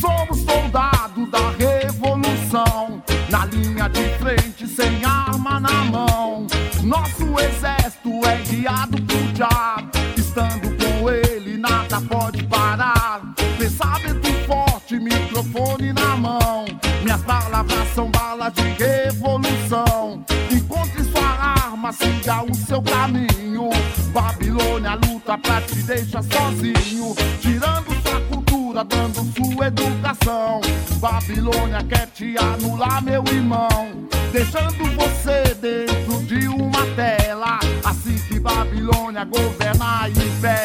Somos 0.00 0.40
soldados 0.40 1.30
da 1.30 1.50
revolução, 1.58 3.02
na 3.28 3.46
linha 3.46 3.88
de 3.88 4.08
frente, 4.18 4.66
sem 4.66 5.04
arma 5.04 5.60
na 5.60 5.84
mão. 5.84 6.46
Nosso 6.82 7.24
exército 7.38 8.20
é 8.26 8.36
guiado 8.48 9.00
por 9.02 9.32
diabo, 9.32 9.90
estando 10.16 10.74
com 10.76 11.10
ele, 11.10 11.58
nada 11.58 12.00
pode 12.00 12.42
parar. 12.44 13.22
Pensamento 13.58 14.32
forte, 14.46 14.98
microfone 14.98 15.92
na 15.92 16.16
mão. 16.16 16.64
Minhas 17.04 17.20
palavras 17.20 17.86
são 17.94 18.10
balas 18.10 18.50
de 18.54 18.62
revolução. 18.62 20.24
Encontre 20.50 21.04
sua 21.04 21.20
arma, 21.22 21.92
siga 21.92 22.42
o 22.42 22.54
seu 22.54 22.80
caminho. 22.80 23.68
Babilônia 24.10 24.94
luta 24.94 25.36
pra 25.36 25.60
te 25.60 25.82
deixar 25.82 26.22
sozinho, 26.22 27.14
tirando 27.42 27.92
sua 28.02 28.20
cultura, 28.22 28.82
dando 28.84 29.22
sua 29.34 29.66
educação. 29.66 30.62
Babilônia 30.98 31.84
quer 31.84 32.06
te 32.06 32.36
anular, 32.38 33.02
meu 33.02 33.22
irmão, 33.26 34.08
deixando 34.32 34.84
você 34.96 35.54
dentro 35.60 36.22
de 36.22 36.48
uma 36.48 36.86
tela. 36.96 37.58
Assim 37.84 38.16
que 38.28 38.40
Babilônia 38.40 39.24
governa 39.24 40.08
e 40.08 40.12
impera. 40.12 40.63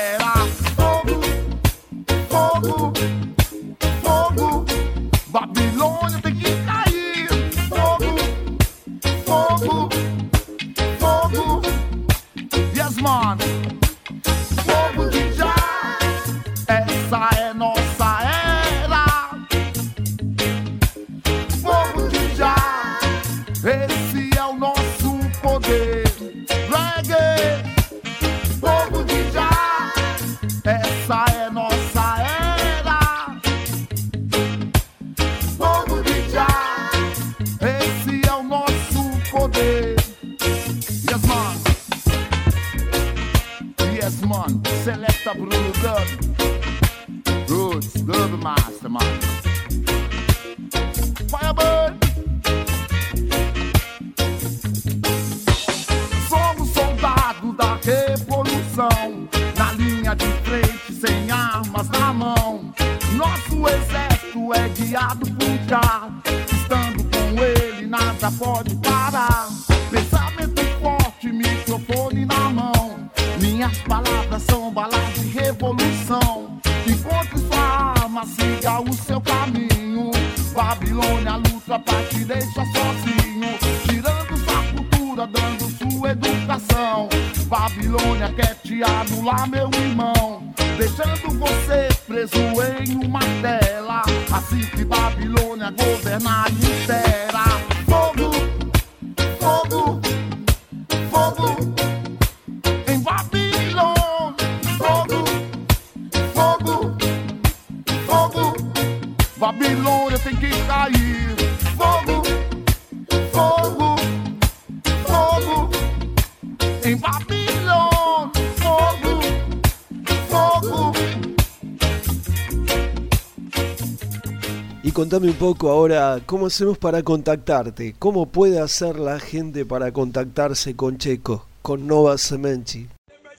¿Cómo 126.30 126.46
hacemos 126.46 126.78
para 126.78 127.02
contactarte? 127.02 127.96
¿Cómo 127.98 128.28
puede 128.28 128.60
hacer 128.60 129.00
la 129.00 129.20
gente 129.20 129.66
para 129.66 129.92
contactarse 129.92 130.76
con 130.76 131.00
Checo, 131.00 131.48
con 131.64 131.88
Nova 131.88 132.20
Semenci? 132.20 132.88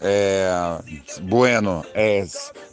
É, 0.01 0.51
bueno, 1.23 1.85
é, 1.95 2.25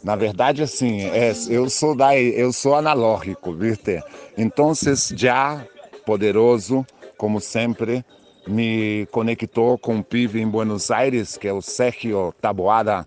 na 0.02 0.16
verdade 0.16 0.60
assim, 0.60 1.02
é, 1.02 1.32
eu 1.48 1.70
sou 1.70 1.94
da, 1.94 2.18
eu 2.18 2.52
sou 2.52 2.74
analógico, 2.74 3.52
viste? 3.52 4.02
Então, 4.36 4.72
já 5.14 5.64
poderoso, 6.04 6.84
como 7.16 7.40
sempre, 7.40 8.04
me 8.44 9.06
conectou 9.12 9.78
com 9.78 9.96
um 9.96 10.02
pibe 10.02 10.40
em 10.40 10.48
Buenos 10.48 10.90
Aires, 10.90 11.36
que 11.36 11.46
é 11.46 11.52
o 11.52 11.62
Sergio 11.62 12.34
Taboada, 12.40 13.06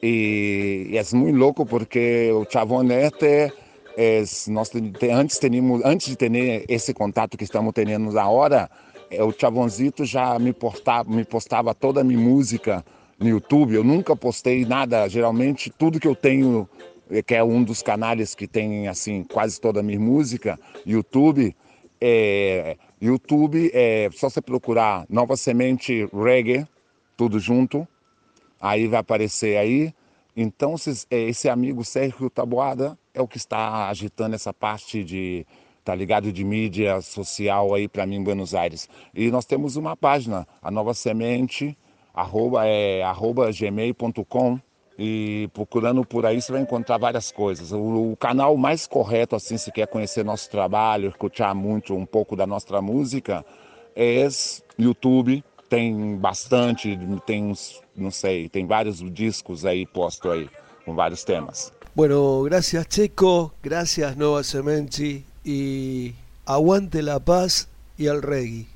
e, 0.00 0.86
e 0.90 0.98
é 0.98 1.02
muito 1.16 1.36
louco 1.36 1.66
porque 1.66 2.30
o 2.32 2.46
chavonete 2.48 3.52
é, 3.96 4.22
nós 4.48 4.68
te- 4.68 5.10
antes 5.10 5.38
teníamos, 5.38 5.82
antes 5.84 6.08
de 6.08 6.16
ter 6.16 6.64
esse 6.68 6.92
contato 6.94 7.36
que 7.36 7.44
estamos 7.44 7.72
tendo 7.72 8.18
agora, 8.18 8.70
é, 9.10 9.22
o 9.22 9.32
Chavonzito 9.32 10.04
já 10.04 10.38
me 10.38 10.52
postava, 10.52 11.10
me 11.10 11.24
postava 11.24 11.74
toda 11.74 12.00
a 12.00 12.04
minha 12.04 12.18
música 12.18 12.84
no 13.18 13.28
YouTube. 13.28 13.74
Eu 13.74 13.84
nunca 13.84 14.16
postei 14.16 14.64
nada, 14.64 15.08
geralmente 15.08 15.70
tudo 15.70 16.00
que 16.00 16.08
eu 16.08 16.16
tenho, 16.16 16.68
eh, 17.10 17.22
que 17.22 17.34
é 17.34 17.44
um 17.44 17.62
dos 17.62 17.82
canais 17.82 18.34
que 18.34 18.46
tem 18.46 18.88
assim 18.88 19.22
quase 19.22 19.60
toda 19.60 19.80
a 19.80 19.82
minha 19.82 20.00
música, 20.00 20.58
YouTube, 20.86 21.54
é, 22.00 22.76
YouTube 23.00 23.70
é 23.72 24.08
só 24.12 24.28
você 24.28 24.40
procurar 24.40 25.06
Nova 25.08 25.36
Semente 25.36 26.08
Reggae, 26.12 26.66
tudo 27.16 27.38
junto, 27.38 27.86
aí 28.60 28.88
vai 28.88 28.98
aparecer 29.00 29.56
aí. 29.56 29.94
Então, 30.36 30.74
é, 31.10 31.20
esse 31.28 31.48
amigo 31.48 31.84
Sérgio 31.84 32.28
Taboada 32.28 32.98
é 33.14 33.20
o 33.20 33.28
que 33.28 33.36
está 33.36 33.88
agitando 33.88 34.34
essa 34.34 34.52
parte 34.52 35.04
de, 35.04 35.46
tá 35.84 35.94
ligado, 35.94 36.32
de 36.32 36.44
mídia 36.44 37.00
social 37.00 37.74
aí 37.74 37.88
para 37.88 38.06
mim 38.06 38.16
em 38.16 38.24
Buenos 38.24 38.54
Aires. 38.54 38.88
E 39.14 39.30
nós 39.30 39.44
temos 39.44 39.76
uma 39.76 39.96
página, 39.96 40.46
a 40.60 40.70
Nova 40.70 40.94
Semente, 40.94 41.76
arroba, 42.14 42.66
é, 42.66 43.02
arroba 43.02 43.50
gmail.com 43.52 44.58
e 44.98 45.48
procurando 45.52 46.04
por 46.04 46.26
aí 46.26 46.40
você 46.40 46.52
vai 46.52 46.60
encontrar 46.60 46.98
várias 46.98 47.30
coisas. 47.30 47.72
O, 47.72 48.12
o 48.12 48.16
canal 48.16 48.56
mais 48.56 48.86
correto, 48.86 49.36
assim, 49.36 49.56
se 49.56 49.72
quer 49.72 49.86
conhecer 49.86 50.24
nosso 50.24 50.50
trabalho, 50.50 51.08
escutar 51.08 51.54
muito 51.54 51.94
um 51.94 52.06
pouco 52.06 52.36
da 52.36 52.46
nossa 52.46 52.80
música, 52.80 53.44
é 53.94 54.26
YouTube. 54.78 55.44
Tem 55.68 56.16
bastante, 56.18 56.98
tem 57.24 57.44
uns, 57.44 57.82
não 57.96 58.10
sei, 58.10 58.46
tem 58.46 58.66
vários 58.66 58.98
discos 59.10 59.64
aí 59.64 59.86
postos 59.86 60.30
aí, 60.30 60.50
com 60.84 60.94
vários 60.94 61.24
temas. 61.24 61.72
Bueno, 61.94 62.42
gracias 62.44 62.88
Checo, 62.88 63.52
gracias 63.62 64.16
Nova 64.16 64.42
Semenci 64.44 65.26
y 65.44 66.14
aguante 66.46 67.02
la 67.02 67.20
paz 67.20 67.68
y 67.98 68.06
el 68.06 68.22
reggae. 68.22 68.72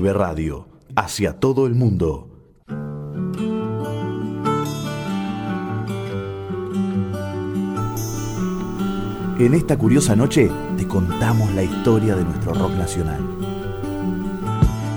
Radio, 0.00 0.66
hacia 0.96 1.38
todo 1.38 1.66
el 1.66 1.74
mundo. 1.74 2.28
En 9.38 9.54
esta 9.54 9.78
curiosa 9.78 10.16
noche 10.16 10.50
te 10.76 10.86
contamos 10.88 11.52
la 11.54 11.62
historia 11.62 12.16
de 12.16 12.24
nuestro 12.24 12.54
rock 12.54 12.72
nacional. 12.72 13.20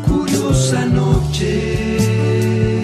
Curiosa 0.08 0.86
noche. 0.86 2.82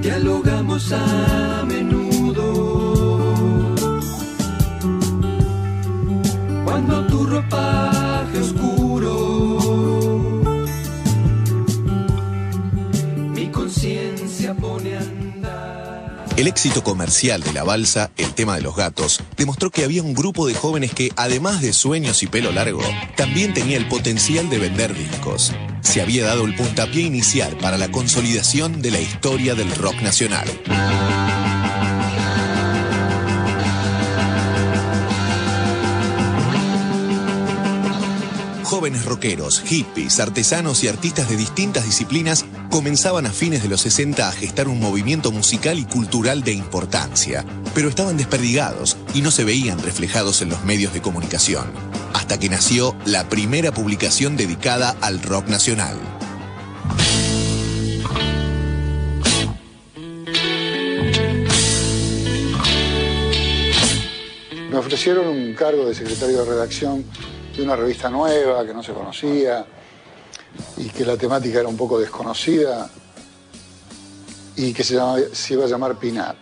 Dialogamos 0.00 0.92
a 0.92 1.64
menudo. 1.66 2.51
El 16.42 16.48
éxito 16.48 16.82
comercial 16.82 17.40
de 17.44 17.52
la 17.52 17.62
balsa, 17.62 18.10
el 18.16 18.34
tema 18.34 18.56
de 18.56 18.62
los 18.62 18.74
gatos, 18.74 19.20
demostró 19.36 19.70
que 19.70 19.84
había 19.84 20.02
un 20.02 20.12
grupo 20.12 20.44
de 20.48 20.54
jóvenes 20.54 20.92
que, 20.92 21.12
además 21.14 21.60
de 21.60 21.72
sueños 21.72 22.24
y 22.24 22.26
pelo 22.26 22.50
largo, 22.50 22.82
también 23.16 23.54
tenía 23.54 23.76
el 23.76 23.86
potencial 23.86 24.50
de 24.50 24.58
vender 24.58 24.92
discos. 24.92 25.52
Se 25.82 26.02
había 26.02 26.26
dado 26.26 26.44
el 26.44 26.56
puntapié 26.56 27.02
inicial 27.02 27.56
para 27.58 27.78
la 27.78 27.92
consolidación 27.92 28.82
de 28.82 28.90
la 28.90 28.98
historia 28.98 29.54
del 29.54 29.72
rock 29.76 30.02
nacional. 30.02 30.48
Jóvenes 38.82 39.04
rockeros, 39.04 39.60
hippies, 39.60 40.18
artesanos 40.18 40.82
y 40.82 40.88
artistas 40.88 41.28
de 41.28 41.36
distintas 41.36 41.84
disciplinas 41.84 42.44
comenzaban 42.68 43.26
a 43.26 43.30
fines 43.30 43.62
de 43.62 43.68
los 43.68 43.82
60 43.82 44.28
a 44.28 44.32
gestar 44.32 44.66
un 44.66 44.80
movimiento 44.80 45.30
musical 45.30 45.78
y 45.78 45.84
cultural 45.84 46.42
de 46.42 46.50
importancia, 46.50 47.44
pero 47.76 47.88
estaban 47.88 48.16
desperdigados 48.16 48.96
y 49.14 49.22
no 49.22 49.30
se 49.30 49.44
veían 49.44 49.80
reflejados 49.80 50.42
en 50.42 50.48
los 50.48 50.64
medios 50.64 50.92
de 50.92 51.00
comunicación, 51.00 51.70
hasta 52.12 52.40
que 52.40 52.48
nació 52.48 52.96
la 53.04 53.28
primera 53.28 53.70
publicación 53.70 54.36
dedicada 54.36 54.96
al 55.00 55.22
rock 55.22 55.46
nacional. 55.46 55.96
Me 64.72 64.76
ofrecieron 64.76 65.28
un 65.28 65.54
cargo 65.54 65.86
de 65.86 65.94
secretario 65.94 66.38
de 66.38 66.50
redacción 66.50 67.04
de 67.56 67.62
una 67.62 67.76
revista 67.76 68.08
nueva 68.08 68.64
que 68.64 68.72
no 68.72 68.82
se 68.82 68.92
conocía 68.92 69.64
y 70.78 70.88
que 70.88 71.04
la 71.04 71.16
temática 71.16 71.60
era 71.60 71.68
un 71.68 71.76
poco 71.76 71.98
desconocida 71.98 72.88
y 74.56 74.72
que 74.72 74.84
se, 74.84 74.94
iba 74.94 75.64
a 75.64 75.68
llamar 75.68 75.98
Pin 75.98 76.18
Up. 76.18 76.36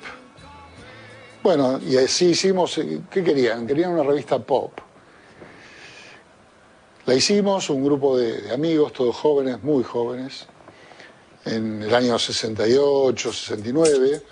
Bueno, 1.42 1.80
y 1.86 1.96
así 1.96 2.26
hicimos, 2.26 2.78
¿qué 3.10 3.24
querían? 3.24 3.66
Querían 3.66 3.92
una 3.92 4.02
revista 4.02 4.38
pop. 4.38 4.72
La 7.06 7.14
hicimos, 7.14 7.70
un 7.70 7.84
grupo 7.84 8.16
de 8.16 8.52
amigos, 8.52 8.92
todos 8.92 9.16
jóvenes, 9.16 9.62
muy 9.62 9.82
jóvenes, 9.82 10.46
en 11.44 11.82
el 11.82 11.94
año 11.94 12.18
68, 12.18 13.32
69. 13.32 14.22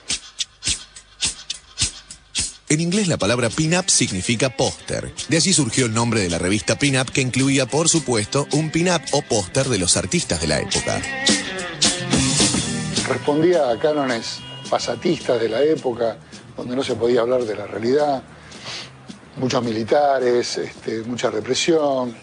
En 2.71 2.83
inglés 2.83 3.09
la 3.09 3.17
palabra 3.17 3.49
pin-up 3.49 3.89
significa 3.89 4.51
póster. 4.51 5.15
De 5.31 5.39
allí 5.39 5.55
surgió 5.55 5.87
el 5.87 5.95
nombre 5.95 6.21
de 6.21 6.29
la 6.29 6.37
revista 6.37 6.79
Pin-Up 6.79 7.11
que 7.13 7.23
incluía, 7.23 7.65
por 7.65 7.89
supuesto, 7.89 8.47
un 8.53 8.71
pin-up 8.71 9.01
o 9.13 9.23
póster 9.23 9.69
de 9.69 9.79
los 9.79 9.97
artistas 9.97 10.43
de 10.43 10.49
la 10.49 10.61
época. 10.61 11.01
respondía 13.09 13.71
a 13.71 13.79
cánones 13.79 14.41
pasatistas 14.69 15.41
de 15.41 15.49
la 15.49 15.63
época, 15.63 16.19
donde 16.59 16.77
no 16.77 16.85
se 16.85 16.95
podía 16.95 17.23
hablar 17.23 17.45
de 17.45 17.57
la 17.57 17.67
realidad, 17.67 18.23
muchos 19.37 19.63
militares, 19.63 20.59
este, 20.59 21.01
mucha 21.05 21.31
represión. 21.31 22.15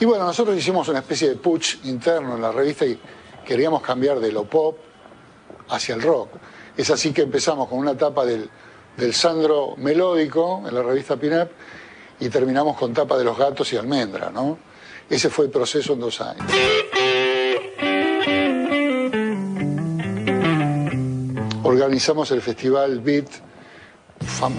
Y 0.00 0.04
bueno, 0.04 0.26
nosotros 0.26 0.54
hicimos 0.58 0.86
una 0.88 0.98
especie 0.98 1.30
de 1.30 1.36
putsch 1.36 1.78
interno 1.84 2.36
en 2.36 2.42
la 2.42 2.52
revista 2.52 2.84
y 2.84 3.00
queríamos 3.46 3.80
cambiar 3.80 4.20
de 4.20 4.30
lo 4.32 4.44
pop 4.44 4.76
hacia 5.70 5.94
el 5.94 6.02
rock. 6.02 6.28
Es 6.80 6.88
así 6.88 7.12
que 7.12 7.20
empezamos 7.20 7.68
con 7.68 7.78
una 7.78 7.94
tapa 7.94 8.24
del, 8.24 8.48
Sandro 9.12 9.74
melódico 9.76 10.62
en 10.66 10.74
la 10.74 10.82
revista 10.82 11.14
Pinap 11.18 11.50
y 12.18 12.30
terminamos 12.30 12.74
con 12.74 12.94
tapa 12.94 13.18
de 13.18 13.24
los 13.24 13.36
gatos 13.36 13.70
y 13.74 13.76
almendra, 13.76 14.30
¿no? 14.30 14.56
Ese 15.10 15.28
fue 15.28 15.44
el 15.44 15.50
proceso 15.50 15.92
en 15.92 16.00
dos 16.00 16.22
años. 16.22 16.42
Organizamos 21.62 22.30
el 22.30 22.40
festival 22.40 23.00
Beat, 23.00 23.28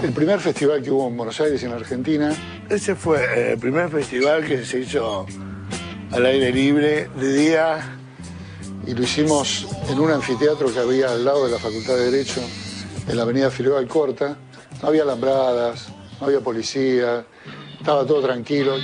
el 0.03 0.11
primer 0.11 0.39
festival 0.41 0.83
que 0.83 0.91
hubo 0.91 1.07
en 1.07 1.17
Buenos 1.17 1.41
Aires, 1.41 1.63
en 1.63 1.71
Argentina. 1.71 2.35
Ese 2.69 2.93
fue 2.93 3.17
eh, 3.17 3.51
el 3.53 3.57
primer 3.57 3.89
festival 3.89 4.45
que 4.45 4.63
se 4.63 4.81
hizo 4.81 5.25
al 6.11 6.23
aire 6.23 6.51
libre 6.51 7.09
de 7.15 7.33
día. 7.33 8.00
Y 8.85 8.93
lo 8.93 9.03
hicimos 9.03 9.67
en 9.89 9.99
un 9.99 10.11
anfiteatro 10.11 10.73
que 10.73 10.79
había 10.79 11.11
al 11.11 11.23
lado 11.23 11.45
de 11.45 11.51
la 11.51 11.59
Facultad 11.59 11.95
de 11.95 12.11
Derecho, 12.11 12.41
en 13.07 13.15
la 13.15 13.23
avenida 13.23 13.51
Figueroa 13.51 13.79
Alcorta. 13.79 14.37
No 14.81 14.87
había 14.87 15.03
alambradas, 15.03 15.89
no 16.19 16.27
había 16.27 16.39
policía, 16.39 17.25
estaba 17.79 18.05
todo 18.05 18.21
tranquilo. 18.21 18.77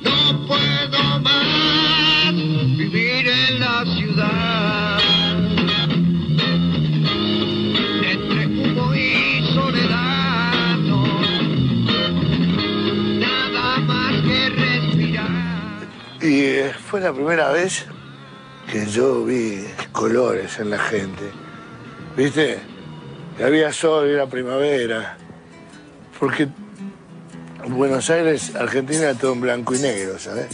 No 0.00 0.46
puedo 0.46 1.20
más 1.20 2.34
vivir 2.34 3.28
en 3.28 3.60
la 3.60 3.84
ciudad. 3.96 5.00
Entre 8.04 8.46
humo 8.46 8.94
y 8.94 9.52
soledad, 9.54 10.76
no. 10.78 11.04
Nada 13.18 13.78
más 13.78 14.12
que 14.22 14.48
respirar. 14.50 15.88
Y 16.20 16.40
eh, 16.40 16.74
fue 16.74 17.00
la 17.00 17.12
primera 17.12 17.50
vez 17.52 17.86
que 18.70 18.86
yo 18.86 19.24
vi 19.24 19.64
colores 19.92 20.58
en 20.58 20.70
la 20.70 20.78
gente. 20.78 21.30
¿Viste? 22.16 22.58
Que 23.36 23.44
había 23.44 23.72
sol 23.72 24.08
y 24.08 24.12
era 24.12 24.26
primavera. 24.26 25.16
Porque 26.18 26.48
en 27.64 27.76
Buenos 27.76 28.10
Aires, 28.10 28.54
Argentina 28.54 29.04
era 29.04 29.14
todo 29.14 29.32
en 29.32 29.40
blanco 29.40 29.74
y 29.74 29.78
negro, 29.78 30.18
¿sabes? 30.18 30.48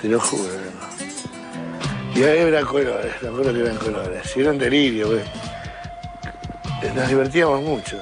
Te 0.00 0.08
lo 0.08 0.18
juro. 0.18 0.42
¿no? 0.44 2.18
Y 2.18 2.24
ahí 2.24 2.38
era 2.38 2.62
colores, 2.62 3.12
me 3.22 3.28
acuerdo 3.28 3.52
que 3.52 3.60
eran 3.60 3.76
colores. 3.76 4.36
Y 4.36 4.40
era 4.40 4.50
un 4.50 4.58
delirio, 4.58 5.10
¿ves? 5.10 5.26
Nos 6.94 7.08
divertíamos 7.08 7.62
mucho. 7.62 8.00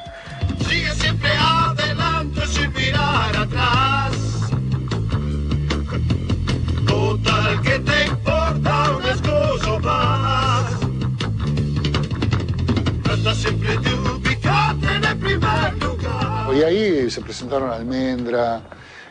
Siempre 13.45 13.77
de 13.77 13.95
ubicarte 13.95 14.87
en 14.97 15.05
el 15.05 15.19
primer 15.19 15.75
lugar. 15.83 16.57
Y 16.57 16.63
ahí 16.63 17.11
se 17.11 17.21
presentaron 17.21 17.71
Almendra, 17.71 18.63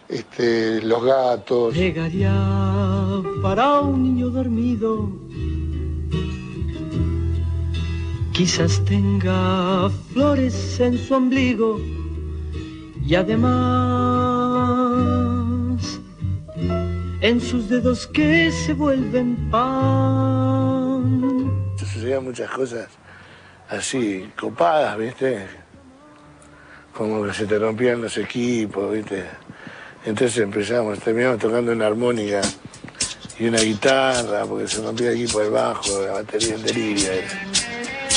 este, 0.10 0.82
Los 0.82 1.04
Gatos. 1.04 1.76
Llegaría 1.76 2.34
para 3.44 3.82
un 3.82 4.02
niño 4.04 4.30
dormido. 4.30 5.12
Quizás 8.32 8.84
tenga 8.86 9.90
flores 10.12 10.80
en 10.80 10.98
su 10.98 11.14
ombligo 11.14 11.80
y 13.06 13.14
además 13.14 13.54
en 17.22 17.40
sus 17.40 17.70
dedos 17.70 18.08
que 18.08 18.52
se 18.52 18.74
vuelven 18.74 19.36
pan. 19.52 21.22
Sucedían 21.78 22.24
muchas 22.24 22.50
cosas 22.50 22.88
así, 23.74 24.32
copadas, 24.40 24.98
¿viste? 24.98 25.48
Como 26.96 27.26
que 27.26 27.34
se 27.34 27.46
te 27.46 27.58
rompían 27.58 28.02
los 28.02 28.18
equipos, 28.18 28.92
¿viste? 28.92 29.24
Entonces 30.06 30.38
empezamos, 30.38 31.00
terminamos 31.00 31.40
tocando 31.40 31.72
una 31.72 31.88
armónica 31.88 32.42
y 33.40 33.48
una 33.48 33.62
guitarra, 33.62 34.46
porque 34.46 34.68
se 34.68 34.82
rompía 34.82 35.10
el 35.10 35.22
equipo 35.22 35.40
del 35.40 35.52
bajo, 35.52 36.02
la 36.02 36.14
batería 36.14 36.56
en 36.56 36.64
delirio. 36.64 37.10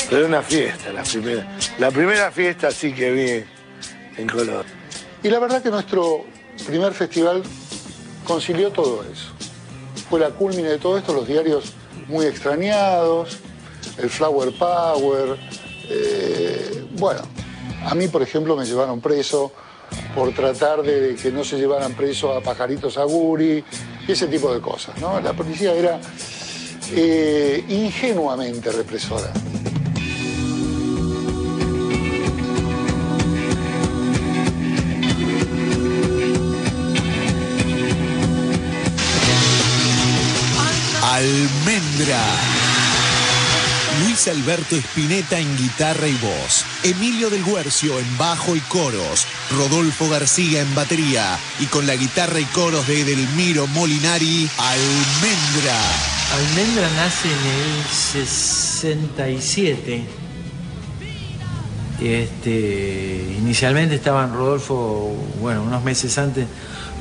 Pero 0.09 0.17
era 0.19 0.27
una 0.27 0.41
fiesta, 0.41 0.91
la 0.93 1.03
primera, 1.03 1.57
la 1.79 1.91
primera 1.91 2.31
fiesta 2.31 2.71
sí 2.71 2.93
que 2.93 3.11
vi 3.11 4.21
en 4.21 4.27
color. 4.27 4.65
Y 5.23 5.29
la 5.29 5.39
verdad 5.39 5.61
que 5.61 5.69
nuestro 5.69 6.25
primer 6.65 6.93
festival 6.93 7.43
concilió 8.25 8.71
todo 8.71 9.03
eso. 9.03 9.31
Fue 10.09 10.19
la 10.19 10.29
culmine 10.29 10.69
de 10.69 10.77
todo 10.77 10.97
esto, 10.97 11.13
los 11.13 11.27
diarios 11.27 11.73
muy 12.07 12.25
extrañados, 12.25 13.39
el 13.97 14.09
Flower 14.09 14.51
Power. 14.53 15.37
eh, 15.89 16.85
bueno, 16.97 17.21
a 17.85 17.95
mí, 17.95 18.07
por 18.07 18.21
ejemplo, 18.21 18.55
me 18.55 18.65
llevaron 18.65 18.99
preso 18.99 19.51
por 20.15 20.33
tratar 20.33 20.81
de 20.81 21.15
que 21.15 21.31
no 21.31 21.43
se 21.43 21.57
llevaran 21.57 21.93
preso 21.93 22.33
a 22.33 22.41
pajaritos 22.41 22.97
aguri 22.97 23.63
y 24.07 24.11
ese 24.11 24.27
tipo 24.27 24.53
de 24.53 24.59
cosas. 24.59 24.99
¿no? 24.99 25.19
La 25.21 25.33
policía 25.33 25.73
era 25.73 25.99
eh, 26.91 27.63
ingenuamente 27.69 28.71
represora. 28.71 29.31
Alberto 44.29 44.75
Espineta 44.75 45.39
en 45.39 45.57
guitarra 45.57 46.07
y 46.07 46.15
voz. 46.15 46.65
Emilio 46.83 47.29
del 47.29 47.43
Guercio 47.43 47.99
en 47.99 48.17
bajo 48.17 48.55
y 48.55 48.61
coros. 48.61 49.27
Rodolfo 49.51 50.09
García 50.09 50.61
en 50.61 50.73
batería. 50.75 51.37
Y 51.59 51.65
con 51.67 51.85
la 51.87 51.95
guitarra 51.95 52.39
y 52.39 52.45
coros 52.45 52.87
de 52.87 53.01
Edelmiro 53.01 53.67
Molinari, 53.67 54.49
Almendra. 54.57 55.77
Almendra 56.33 56.89
nace 56.95 57.29
en 57.29 57.45
el 57.45 57.83
67. 57.89 60.03
Este, 62.01 63.35
inicialmente 63.39 63.95
estaban 63.95 64.33
Rodolfo, 64.33 65.13
bueno, 65.41 65.63
unos 65.63 65.83
meses 65.83 66.17
antes, 66.17 66.47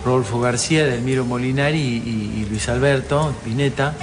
Rodolfo 0.04 0.40
García, 0.40 0.84
Delmiro 0.86 1.24
Molinari 1.24 1.78
y, 1.78 2.46
Luis 2.48 2.68
Alberto 2.68 3.34
Pineta. 3.44 3.94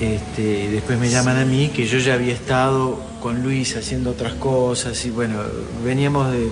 Este, 0.00 0.70
después 0.70 0.98
me 0.98 1.10
llaman 1.10 1.36
a 1.36 1.44
mí, 1.44 1.68
que 1.68 1.84
yo 1.84 1.98
ya 1.98 2.14
había 2.14 2.32
estado 2.32 2.98
con 3.20 3.42
Luis 3.42 3.76
haciendo 3.76 4.10
otras 4.10 4.32
cosas 4.34 5.04
y 5.04 5.10
bueno, 5.10 5.38
veníamos 5.84 6.32
de 6.32 6.48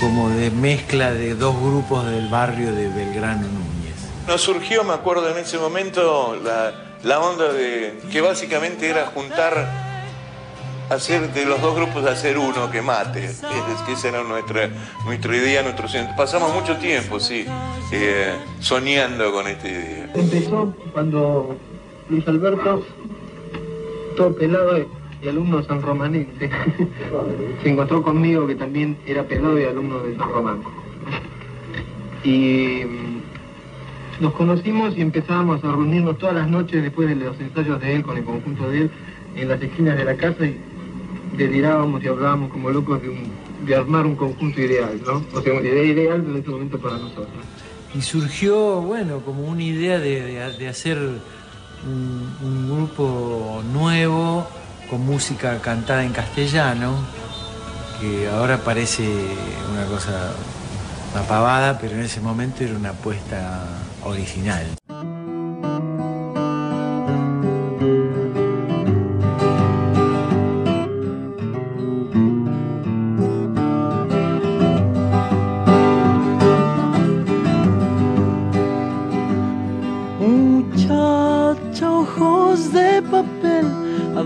como 0.00 0.30
de 0.30 0.50
mezcla 0.50 1.12
de 1.12 1.34
dos 1.34 1.54
grupos 1.60 2.06
del 2.06 2.28
barrio 2.28 2.72
de 2.72 2.88
Belgrano 2.88 3.42
Núñez. 3.42 3.94
Nos 4.26 4.40
surgió, 4.40 4.82
me 4.82 4.94
acuerdo 4.94 5.28
en 5.30 5.36
ese 5.36 5.58
momento, 5.58 6.36
la, 6.42 6.96
la 7.02 7.20
onda 7.20 7.52
de 7.52 8.00
que 8.10 8.22
básicamente 8.22 8.88
era 8.88 9.06
juntar, 9.06 9.70
hacer 10.88 11.32
de 11.32 11.44
los 11.44 11.60
dos 11.60 11.76
grupos 11.76 12.06
hacer 12.06 12.38
uno 12.38 12.70
que 12.70 12.80
mate. 12.80 13.26
Es, 13.26 13.42
que 13.86 13.92
esa 13.92 14.08
era 14.08 14.22
nuestra, 14.22 14.70
nuestra 15.04 15.36
idea, 15.36 15.62
nuestro 15.62 15.86
centro. 15.86 16.16
Pasamos 16.16 16.52
mucho 16.54 16.78
tiempo, 16.78 17.20
sí, 17.20 17.44
eh, 17.92 18.34
soñando 18.60 19.30
con 19.32 19.46
esta 19.46 19.68
idea. 19.68 20.10
Empezó 20.14 20.74
cuando 20.92 21.56
Luis 22.14 22.28
Alberto, 22.28 22.84
todo 24.16 24.34
pelado 24.36 24.78
y 25.20 25.28
alumno 25.28 25.62
San 25.64 25.82
Romanense, 25.82 26.48
se 27.62 27.68
encontró 27.68 28.02
conmigo 28.02 28.46
que 28.46 28.54
también 28.54 28.96
era 29.04 29.24
pelado 29.24 29.58
y 29.60 29.64
alumno 29.64 29.98
de 29.98 30.16
San 30.16 30.28
Román. 30.30 30.60
Y 32.22 32.82
mm, 32.84 34.22
nos 34.22 34.32
conocimos 34.34 34.96
y 34.96 35.00
empezábamos 35.02 35.62
a 35.64 35.72
reunirnos 35.72 36.18
todas 36.18 36.36
las 36.36 36.48
noches 36.48 36.82
después 36.82 37.08
de 37.08 37.16
los 37.16 37.38
ensayos 37.40 37.80
de 37.80 37.96
él 37.96 38.02
con 38.02 38.16
el 38.16 38.24
conjunto 38.24 38.70
de 38.70 38.82
él 38.82 38.90
en 39.34 39.48
las 39.48 39.60
esquinas 39.60 39.96
de 39.96 40.04
la 40.04 40.14
casa 40.16 40.46
y 40.46 40.56
delirábamos 41.36 42.02
y 42.04 42.06
hablábamos 42.06 42.52
como 42.52 42.70
locos 42.70 43.02
de, 43.02 43.08
un- 43.08 43.66
de 43.66 43.74
armar 43.74 44.06
un 44.06 44.14
conjunto 44.14 44.60
ideal, 44.60 45.00
¿no? 45.04 45.24
O 45.36 45.42
sea, 45.42 45.52
una 45.52 45.66
idea 45.68 45.82
ideal 45.84 46.24
en 46.28 46.36
este 46.36 46.50
momento 46.50 46.78
para 46.78 46.96
nosotros. 46.98 47.26
Y 47.92 48.02
surgió, 48.02 48.80
bueno, 48.82 49.18
como 49.20 49.42
una 49.48 49.62
idea 49.62 49.98
de, 49.98 50.20
de- 50.22 50.52
de 50.58 50.68
hacer 50.68 50.98
un, 51.86 52.68
grupo 52.68 53.62
nuevo 53.72 54.46
con 54.90 55.04
música 55.04 55.60
cantada 55.60 56.04
en 56.04 56.12
castellano, 56.12 56.94
que 58.00 58.28
ahora 58.28 58.58
parece 58.58 59.04
una 59.72 59.86
cosa, 59.86 60.32
una 61.12 61.22
pavada, 61.22 61.78
pero 61.78 61.94
en 61.94 62.02
ese 62.02 62.20
momento 62.20 62.64
era 62.64 62.74
una 62.74 62.90
apuesta 62.90 63.64
original. 64.04 64.83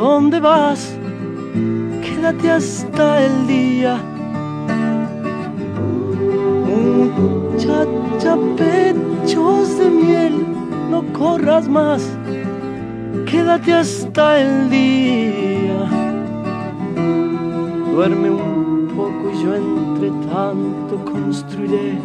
dónde 0.00 0.40
vas? 0.40 0.96
Quédate 2.02 2.50
hasta 2.50 3.22
el 3.26 3.46
día. 3.46 4.00
Muchacha, 7.18 8.36
pechos 8.56 9.78
de 9.78 9.90
miel, 9.90 10.46
no 10.90 11.02
corras 11.12 11.68
más, 11.68 12.02
quédate 13.26 13.74
hasta 13.74 14.40
el 14.40 14.70
día. 14.70 15.80
Duerme 17.92 18.30
un 18.30 18.88
poco 18.96 19.32
y 19.34 19.42
yo 19.42 19.54
entre 19.54 20.08
tanto 20.32 21.04
construiré 21.12 21.98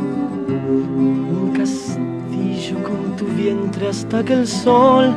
un 0.50 1.54
castillo 1.56 2.84
con 2.84 3.16
tu 3.16 3.26
vientre 3.38 3.88
hasta 3.88 4.24
que 4.24 4.34
el 4.34 4.48
sol, 4.48 5.16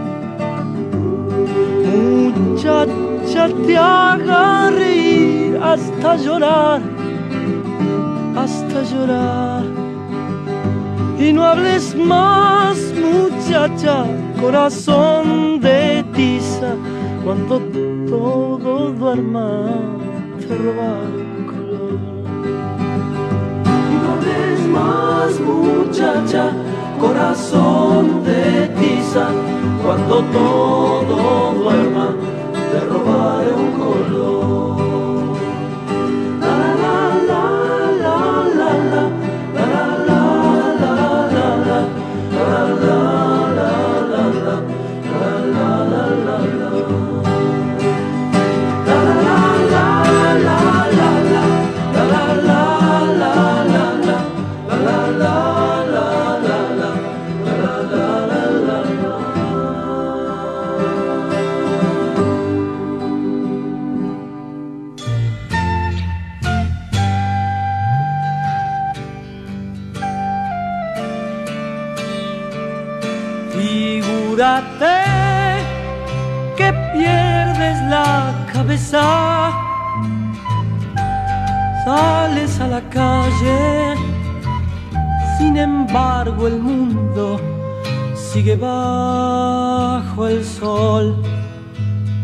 muchacha, 1.98 3.48
te 3.66 3.76
haga 3.76 4.70
reír 4.70 5.58
hasta 5.62 6.16
llorar, 6.16 6.80
hasta 8.36 8.82
llorar. 8.82 9.64
Y 11.18 11.32
no 11.32 11.44
hables 11.44 11.96
más, 11.96 12.78
muchacha, 12.94 14.04
corazón 14.40 15.60
de 15.60 16.04
tiza, 16.14 16.74
cuando 17.24 17.58
todo 18.08 18.92
duerma, 18.92 19.66
te 20.38 20.54
robaré 20.56 21.22
un 21.38 21.44
color. 21.52 21.98
Y 23.64 23.94
no 24.02 24.06
hables 24.12 24.60
más, 24.68 25.40
muchacha, 25.40 26.52
corazón 27.00 28.22
de 28.24 28.68
tiza, 28.80 29.28
cuando 29.88 30.22
todo 30.22 31.54
duerma, 31.54 32.14
te 32.52 32.80
robaré 32.80 33.54
un 33.54 33.72
color. 33.72 34.37
Embargo 85.88 86.46
el 86.46 86.58
mundo 86.60 87.40
sigue 88.14 88.56
bajo 88.56 90.28
el 90.28 90.44
sol, 90.44 91.22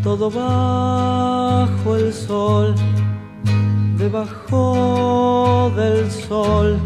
todo 0.03 0.29
bajo 0.29 1.95
el 1.95 2.13
sol, 2.13 2.75
debajo 3.97 5.71
del 5.75 6.11
sol. 6.11 6.79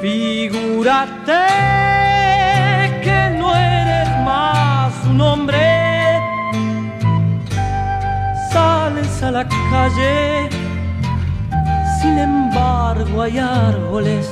Figúrate 0.00 1.44
que 3.04 3.36
no 3.38 3.54
eres 3.54 4.08
más 4.24 4.92
un 5.06 5.20
hombre. 5.20 5.60
Sales 8.50 9.22
a 9.22 9.30
la 9.30 9.46
calle, 9.70 10.51
embargo 12.52 13.22
hay 13.22 13.38
árboles 13.38 14.28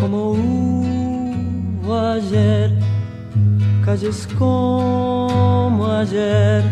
como 0.00 0.32
hubo 0.32 1.98
ayer, 1.98 2.70
calles 3.84 4.28
como 4.38 5.86
ayer, 5.90 6.62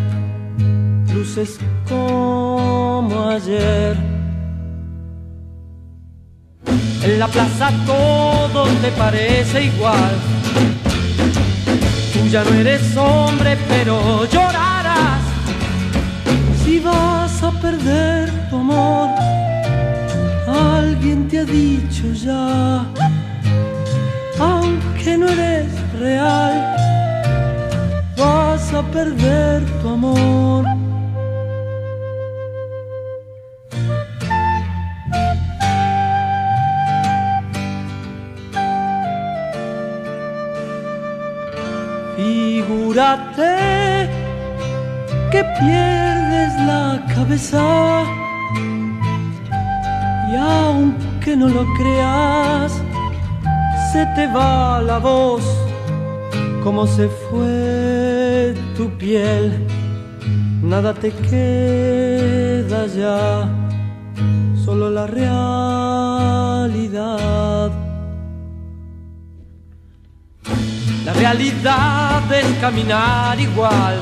luces 1.13 1.59
como 1.89 3.29
ayer. 3.29 3.97
En 7.05 7.19
la 7.19 7.27
plaza 7.27 7.71
todo 7.85 8.65
te 8.81 8.91
parece 8.93 9.65
igual. 9.65 10.15
Tú 12.13 12.29
ya 12.31 12.45
no 12.45 12.55
eres 12.55 12.97
hombre, 12.97 13.59
pero 13.69 14.25
llorarás 14.27 15.23
si 16.65 16.79
vas 16.79 17.43
a 17.43 17.51
perder 17.51 18.31
tu 18.49 18.57
amor. 18.57 19.32
Alguien 20.95 21.27
te 21.27 21.39
ha 21.39 21.45
dicho 21.45 22.13
ya, 22.13 22.85
aunque 24.39 25.17
no 25.17 25.27
eres 25.27 25.73
real, 25.99 26.55
vas 28.15 28.75
a 28.75 28.83
perder 28.93 29.65
tu 29.81 29.89
amor. 29.89 30.67
Figúrate 42.17 43.57
que 45.31 45.43
pierdes 45.59 46.53
la 46.67 47.03
cabeza 47.15 48.22
y 50.33 50.35
aunque 50.35 51.37
no 51.37 51.49
lo 51.49 51.67
creas, 51.75 52.73
se 53.93 54.07
te 54.17 54.27
va 54.29 54.81
la 54.81 54.97
voz 54.99 55.43
como 56.65 56.87
se 56.87 57.07
fue 57.09 58.55
tu 58.75 58.89
piel. 58.97 59.67
Nada 60.63 60.95
te 60.95 61.11
queda 61.11 62.87
ya, 62.87 63.47
solo 64.65 64.89
la 64.91 65.07
realidad. 65.07 65.31
La 71.05 71.13
realidad 71.13 72.23
es 72.33 72.47
caminar 72.59 73.39
igual. 73.39 74.01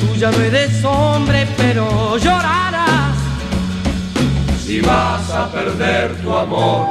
Tú 0.00 0.14
ya 0.16 0.30
no 0.30 0.38
eres 0.38 0.82
hombre, 0.82 1.46
pero 1.58 2.16
llorar 2.16 2.79
si 4.70 4.80
vas 4.82 5.28
a 5.32 5.50
perder 5.50 6.14
tu 6.22 6.32
amor. 6.32 6.86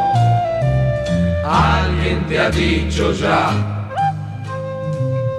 Alguien 1.46 2.28
te 2.28 2.38
ha 2.38 2.50
dicho 2.50 3.14
ya, 3.14 3.52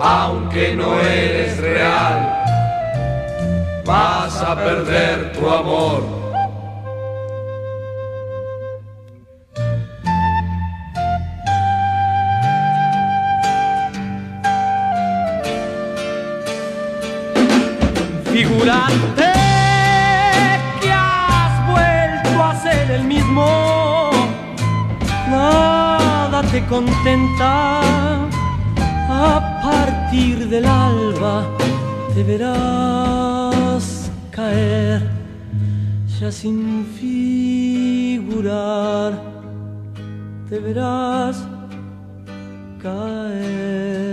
aunque 0.00 0.74
no 0.74 0.98
eres 1.00 1.58
real, 1.58 2.18
vas 3.84 4.40
a 4.40 4.56
perder 4.56 5.32
tu 5.34 5.50
amor. 5.50 6.18
figurante 18.32 19.39
nada 25.28 26.42
te 26.50 26.64
contenta. 26.66 27.80
A 29.08 29.60
partir 29.62 30.48
del 30.48 30.64
alba 30.66 31.44
te 32.14 32.22
verás 32.22 33.84
caer 34.30 35.02
ya 36.20 36.30
sin 36.30 36.84
figurar. 38.18 39.12
Te 40.48 40.58
verás 40.58 41.36
caer. 42.82 44.09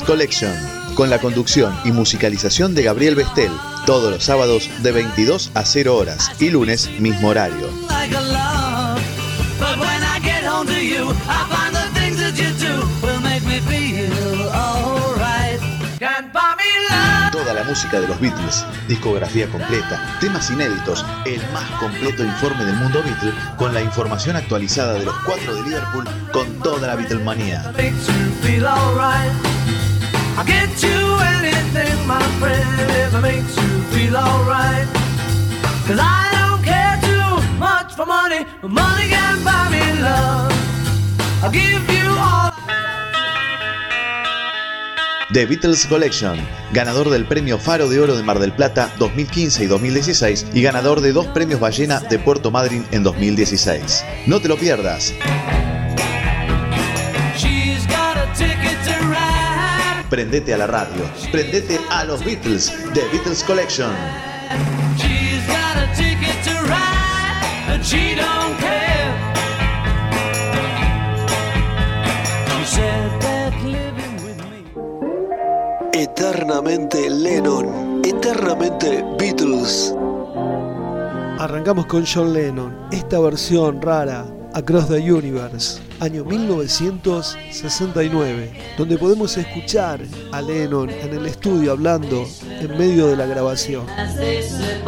Collection, 0.00 0.54
con 0.94 1.10
la 1.10 1.18
conducción 1.18 1.76
y 1.84 1.92
musicalización 1.92 2.74
de 2.74 2.84
Gabriel 2.84 3.14
Bestel, 3.14 3.52
todos 3.84 4.10
los 4.10 4.24
sábados 4.24 4.70
de 4.82 4.92
22 4.92 5.50
a 5.52 5.64
0 5.64 5.96
horas 5.96 6.30
y 6.40 6.48
lunes 6.48 6.88
mismo 6.98 7.28
horario. 7.28 7.68
Toda 17.32 17.54
la 17.54 17.64
música 17.64 18.00
de 18.00 18.08
los 18.08 18.20
Beatles, 18.20 18.64
discografía 18.88 19.48
completa, 19.48 20.16
temas 20.20 20.50
inéditos, 20.50 21.04
el 21.26 21.40
más 21.52 21.68
completo 21.72 22.24
informe 22.24 22.64
del 22.64 22.76
mundo 22.76 23.02
Beatle, 23.02 23.32
con 23.56 23.74
la 23.74 23.82
información 23.82 24.36
actualizada 24.36 24.94
de 24.94 25.04
los 25.04 25.14
cuatro 25.24 25.54
de 25.54 25.62
Liverpool 25.62 26.04
con 26.32 26.46
toda 26.60 26.86
la 26.86 26.96
Beatlemanía. 26.96 27.72
The 45.32 45.46
Beatles 45.46 45.86
Collection, 45.86 46.36
ganador 46.72 47.08
del 47.08 47.24
premio 47.24 47.58
Faro 47.58 47.88
de 47.88 48.00
Oro 48.00 48.16
de 48.16 48.22
Mar 48.22 48.38
del 48.38 48.52
Plata 48.52 48.92
2015 48.98 49.64
y 49.64 49.66
2016 49.66 50.46
y 50.52 50.60
ganador 50.60 51.00
de 51.00 51.12
dos 51.12 51.26
premios 51.28 51.58
Ballena 51.58 52.00
de 52.00 52.18
Puerto 52.18 52.50
Madryn 52.50 52.84
en 52.90 53.02
2016. 53.02 54.04
No 54.26 54.40
te 54.40 54.48
lo 54.48 54.58
pierdas. 54.58 55.14
Prendete 60.12 60.52
a 60.52 60.58
la 60.58 60.66
radio, 60.66 61.10
prendete 61.30 61.80
a 61.88 62.04
los 62.04 62.22
Beatles, 62.22 62.70
The 62.92 63.00
Beatles 63.10 63.42
Collection. 63.46 63.90
She's 64.98 65.40
got 65.46 65.78
a 65.78 65.86
ticket 65.96 66.36
to 66.44 66.52
ride, 66.68 67.72
and 67.72 67.82
she 67.82 68.14
don't 68.14 68.54
care. 68.58 69.10
She 72.44 72.64
said 72.66 73.22
that 73.22 73.54
living 73.64 74.22
with 74.22 74.36
me. 74.50 74.66
Eternamente 75.94 77.08
Lennon, 77.08 78.02
eternamente 78.04 79.02
Beatles. 79.18 79.94
Arrancamos 81.38 81.86
con 81.86 82.04
John 82.04 82.34
Lennon, 82.34 82.76
esta 82.92 83.18
versión 83.18 83.80
rara, 83.80 84.26
Across 84.52 84.88
the 84.90 85.10
Universe, 85.10 85.80
año 86.02 86.24
1969, 86.24 88.52
donde 88.76 88.98
podemos 88.98 89.38
escuchar 89.38 90.00
a 90.32 90.42
Lennon 90.42 90.90
en 90.90 91.14
el 91.14 91.26
estudio 91.26 91.70
hablando 91.70 92.26
en 92.44 92.76
medio 92.76 93.06
de 93.06 93.16
la 93.16 93.26
grabación. 93.26 93.88
As 93.90 94.16
they 94.16 94.42
slip 94.42 94.82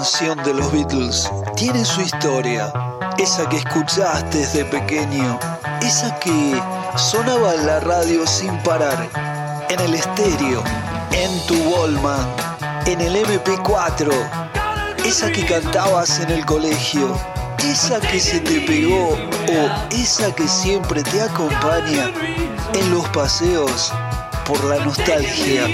canción 0.00 0.42
de 0.44 0.54
los 0.54 0.72
Beatles 0.72 1.30
tiene 1.56 1.84
su 1.84 2.00
historia. 2.00 2.72
Esa 3.18 3.46
que 3.50 3.58
escuchaste 3.58 4.38
desde 4.38 4.64
pequeño. 4.64 5.38
Esa 5.82 6.18
que 6.20 6.58
sonaba 6.96 7.54
en 7.54 7.66
la 7.66 7.80
radio 7.80 8.26
sin 8.26 8.56
parar. 8.62 9.10
En 9.68 9.78
el 9.78 9.92
estéreo. 9.92 10.64
En 11.12 11.46
tu 11.46 11.54
Wallman. 11.68 12.26
En 12.86 13.02
el 13.02 13.14
MP4. 13.14 14.10
Esa 15.04 15.30
que 15.30 15.44
cantabas 15.44 16.18
en 16.20 16.30
el 16.30 16.46
colegio. 16.46 17.14
Esa 17.58 18.00
que 18.00 18.20
se 18.20 18.40
te 18.40 18.62
pegó 18.62 19.10
o 19.10 19.94
esa 19.94 20.34
que 20.34 20.48
siempre 20.48 21.02
te 21.02 21.20
acompaña 21.20 22.10
en 22.72 22.90
los 22.90 23.06
paseos 23.10 23.92
por 24.46 24.64
la 24.64 24.82
nostalgia. 24.82 25.66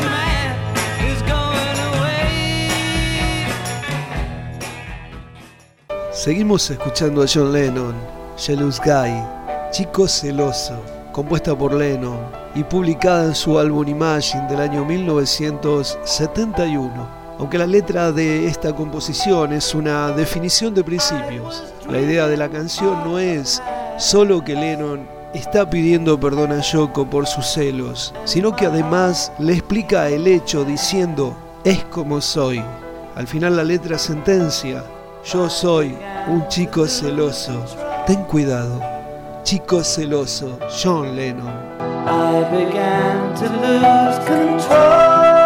Mad 0.00 0.56
is 1.04 1.22
going 1.22 1.78
away. 1.88 3.46
Seguimos 6.12 6.70
escuchando 6.70 7.22
a 7.22 7.26
John 7.26 7.52
Lennon, 7.52 7.94
Jealous 8.36 8.78
Guy, 8.80 9.39
Chico 9.70 10.08
Celoso, 10.08 10.82
compuesta 11.12 11.56
por 11.56 11.72
Lennon 11.72 12.18
y 12.56 12.64
publicada 12.64 13.26
en 13.26 13.36
su 13.36 13.56
álbum 13.56 13.86
Imagine 13.86 14.48
del 14.48 14.60
año 14.60 14.84
1971. 14.84 17.20
Aunque 17.38 17.56
la 17.56 17.68
letra 17.68 18.10
de 18.10 18.48
esta 18.48 18.74
composición 18.74 19.52
es 19.52 19.72
una 19.72 20.10
definición 20.10 20.74
de 20.74 20.82
principios, 20.82 21.62
la 21.88 22.00
idea 22.00 22.26
de 22.26 22.36
la 22.36 22.48
canción 22.48 23.04
no 23.04 23.20
es 23.20 23.62
solo 23.96 24.42
que 24.42 24.56
Lennon 24.56 25.06
está 25.34 25.70
pidiendo 25.70 26.18
perdón 26.18 26.50
a 26.50 26.58
Yoko 26.60 27.08
por 27.08 27.28
sus 27.28 27.46
celos, 27.46 28.12
sino 28.24 28.56
que 28.56 28.66
además 28.66 29.30
le 29.38 29.52
explica 29.52 30.08
el 30.08 30.26
hecho 30.26 30.64
diciendo, 30.64 31.36
es 31.62 31.84
como 31.84 32.20
soy. 32.20 32.60
Al 33.14 33.28
final 33.28 33.56
la 33.56 33.62
letra 33.62 33.98
sentencia, 33.98 34.82
yo 35.24 35.48
soy 35.48 35.96
un 36.26 36.48
chico 36.48 36.88
celoso, 36.88 37.64
ten 38.06 38.24
cuidado, 38.24 38.99
chico 39.42 39.82
celoso, 39.82 40.58
John 40.68 41.14
Lennon. 41.14 41.52
I 42.06 42.42
began 42.50 43.34
to 43.36 43.48
lose 43.60 44.18
control. 44.26 45.39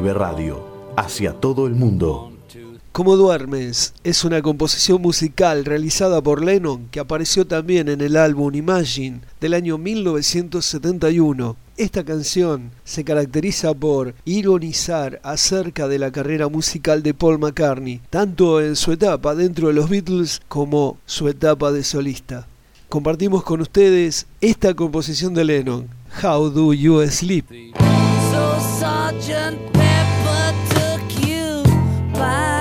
Radio, 0.00 0.64
hacia 0.96 1.34
todo 1.34 1.66
el 1.66 1.74
mundo. 1.74 2.32
Como 2.92 3.16
duermes 3.16 3.92
es 4.04 4.24
una 4.24 4.40
composición 4.40 5.02
musical 5.02 5.66
realizada 5.66 6.22
por 6.22 6.42
Lennon 6.42 6.88
que 6.90 6.98
apareció 6.98 7.46
también 7.46 7.90
en 7.90 8.00
el 8.00 8.16
álbum 8.16 8.54
Imagine 8.54 9.20
del 9.38 9.52
año 9.52 9.76
1971. 9.76 11.56
Esta 11.76 12.04
canción 12.04 12.70
se 12.84 13.04
caracteriza 13.04 13.74
por 13.74 14.14
ironizar 14.24 15.20
acerca 15.22 15.88
de 15.88 15.98
la 15.98 16.10
carrera 16.10 16.48
musical 16.48 17.02
de 17.02 17.12
Paul 17.12 17.38
McCartney, 17.38 18.00
tanto 18.08 18.62
en 18.62 18.76
su 18.76 18.92
etapa 18.92 19.34
dentro 19.34 19.68
de 19.68 19.74
los 19.74 19.90
Beatles 19.90 20.40
como 20.48 20.96
su 21.04 21.28
etapa 21.28 21.70
de 21.70 21.84
solista. 21.84 22.46
Compartimos 22.88 23.42
con 23.42 23.60
ustedes 23.60 24.26
esta 24.40 24.72
composición 24.72 25.34
de 25.34 25.44
Lennon, 25.44 25.88
How 26.22 26.48
Do 26.48 26.72
You 26.72 27.06
Sleep? 27.08 27.44
Sergeant 28.82 29.72
Pepper 29.74 30.54
took 30.74 31.24
you 31.24 31.62
by 32.14 32.51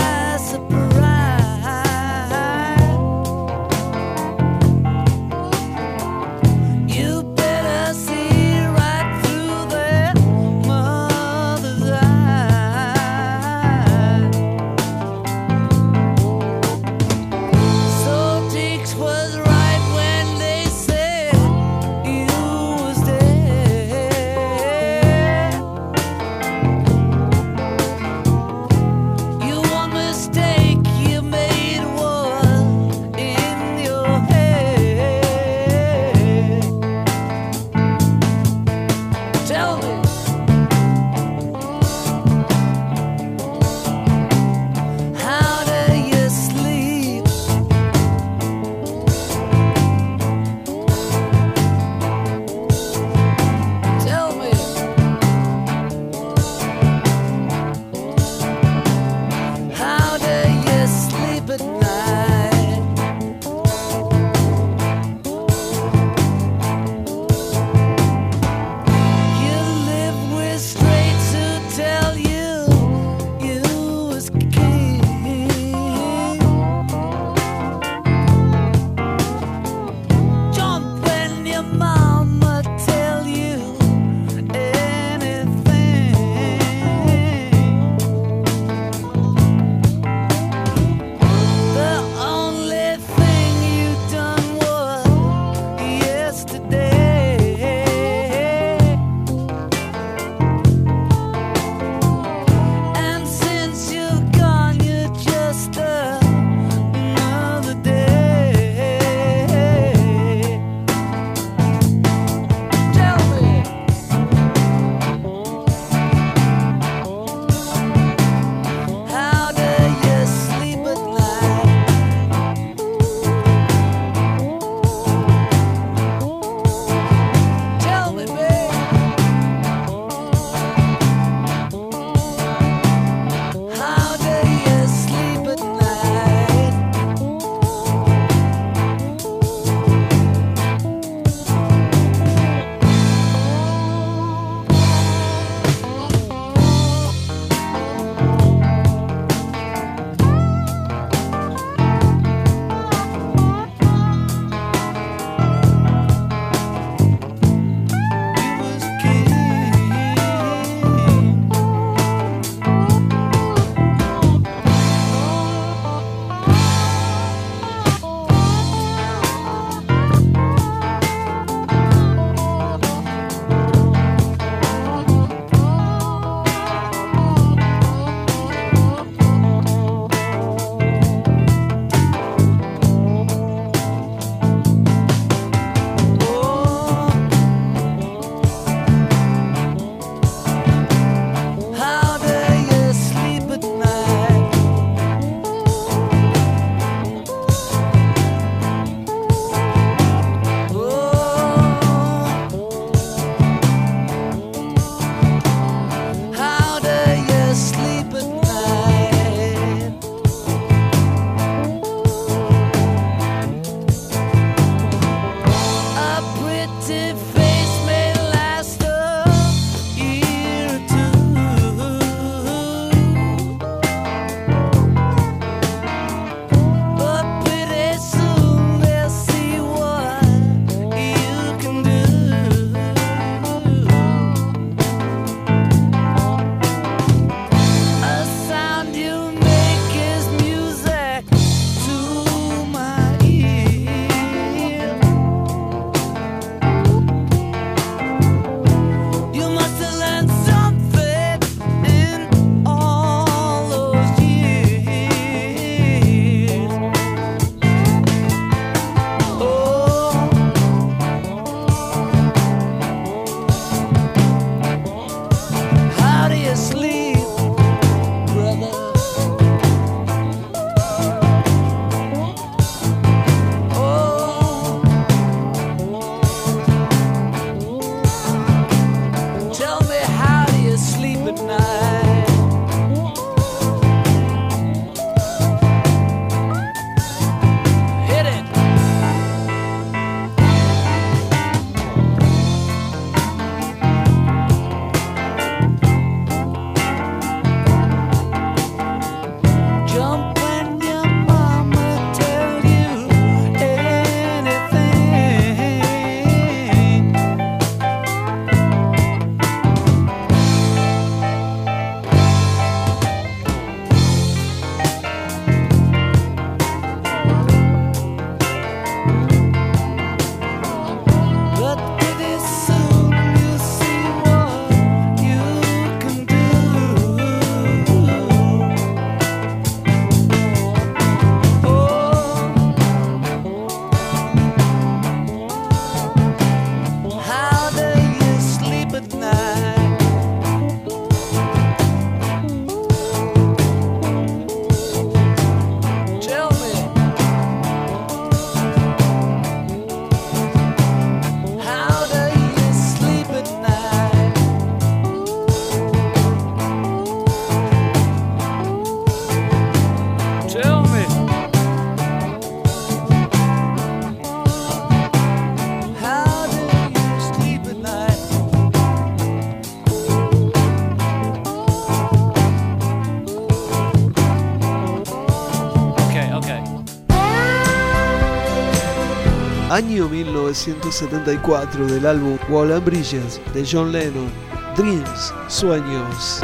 Año 379.83 380.07
1974 380.07 381.87
del 381.87 382.05
álbum 382.05 382.37
Wall 382.49 382.71
and 382.71 382.85
Bridges 382.85 383.41
de 383.51 383.65
John 383.65 383.91
Lennon. 383.91 384.29
Dreams, 384.77 385.33
sueños. 385.47 386.39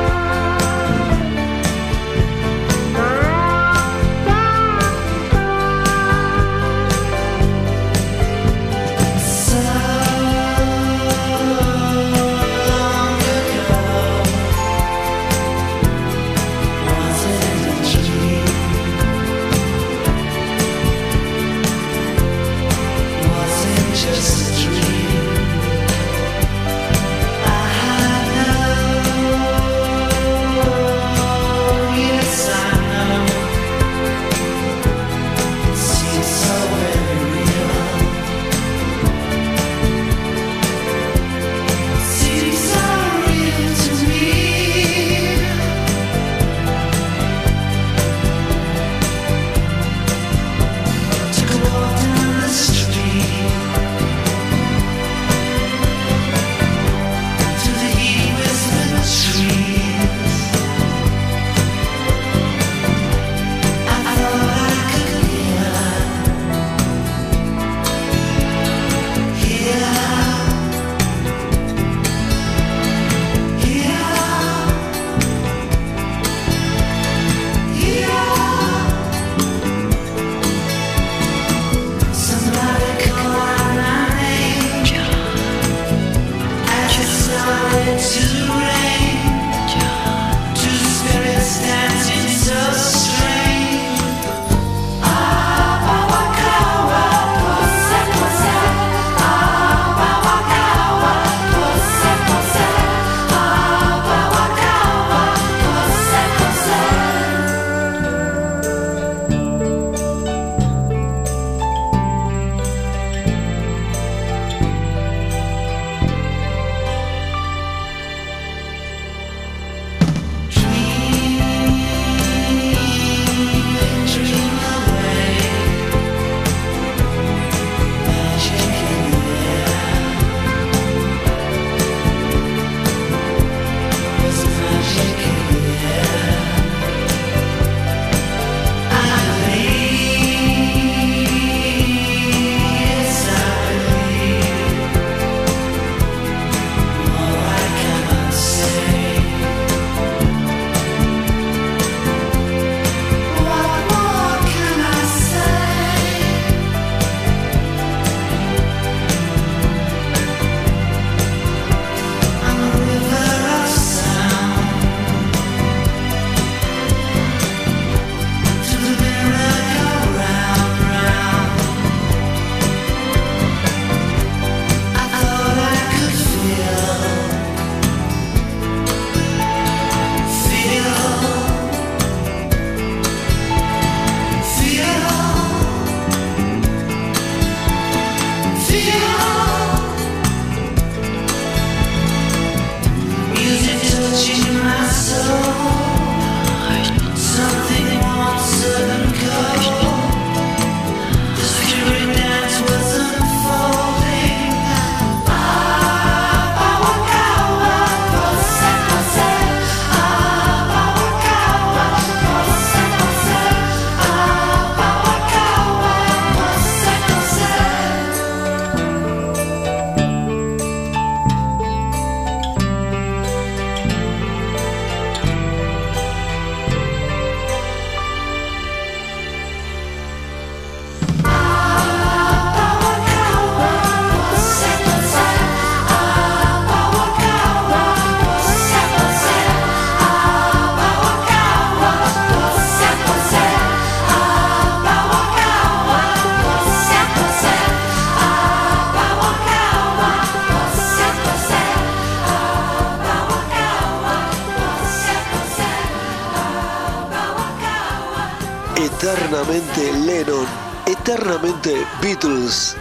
Eternamente 261.08 261.74
Beatles. 262.02 262.76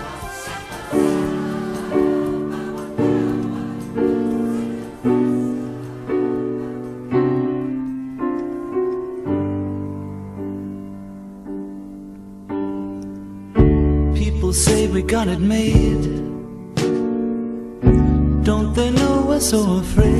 People 14.15 14.53
say 14.53 14.89
we 14.89 15.03
got 15.03 15.29
it 15.29 15.39
made. 15.39 16.03
Don't 18.43 18.75
they 18.75 18.91
know 18.91 19.27
we're 19.29 19.39
so 19.39 19.79
afraid? 19.79 20.17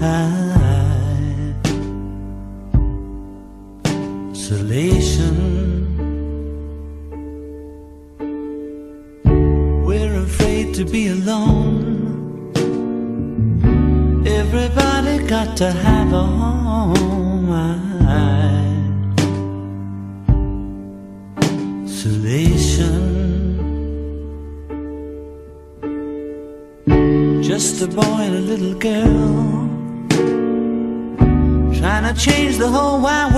Isolation. 0.00 0.51
To 15.56 15.70
have 15.70 16.12
a 16.12 16.22
home. 16.22 17.50
Isolation. 21.84 23.02
Just 27.42 27.82
a 27.82 27.86
boy 27.86 28.02
and 28.02 28.34
a 28.34 28.40
little 28.40 28.74
girl 28.74 29.68
trying 31.78 32.12
to 32.12 32.20
change 32.20 32.56
the 32.58 32.68
whole 32.68 33.00
wide 33.00 33.31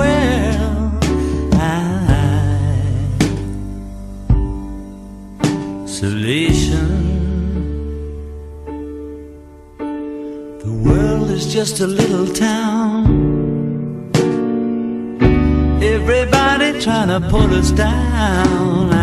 just 11.74 11.82
a 11.82 11.86
little 11.88 12.26
town. 12.32 13.04
Everybody 15.82 16.80
trying 16.80 17.08
to 17.08 17.20
put 17.28 17.50
us 17.50 17.72
down. 17.72 18.93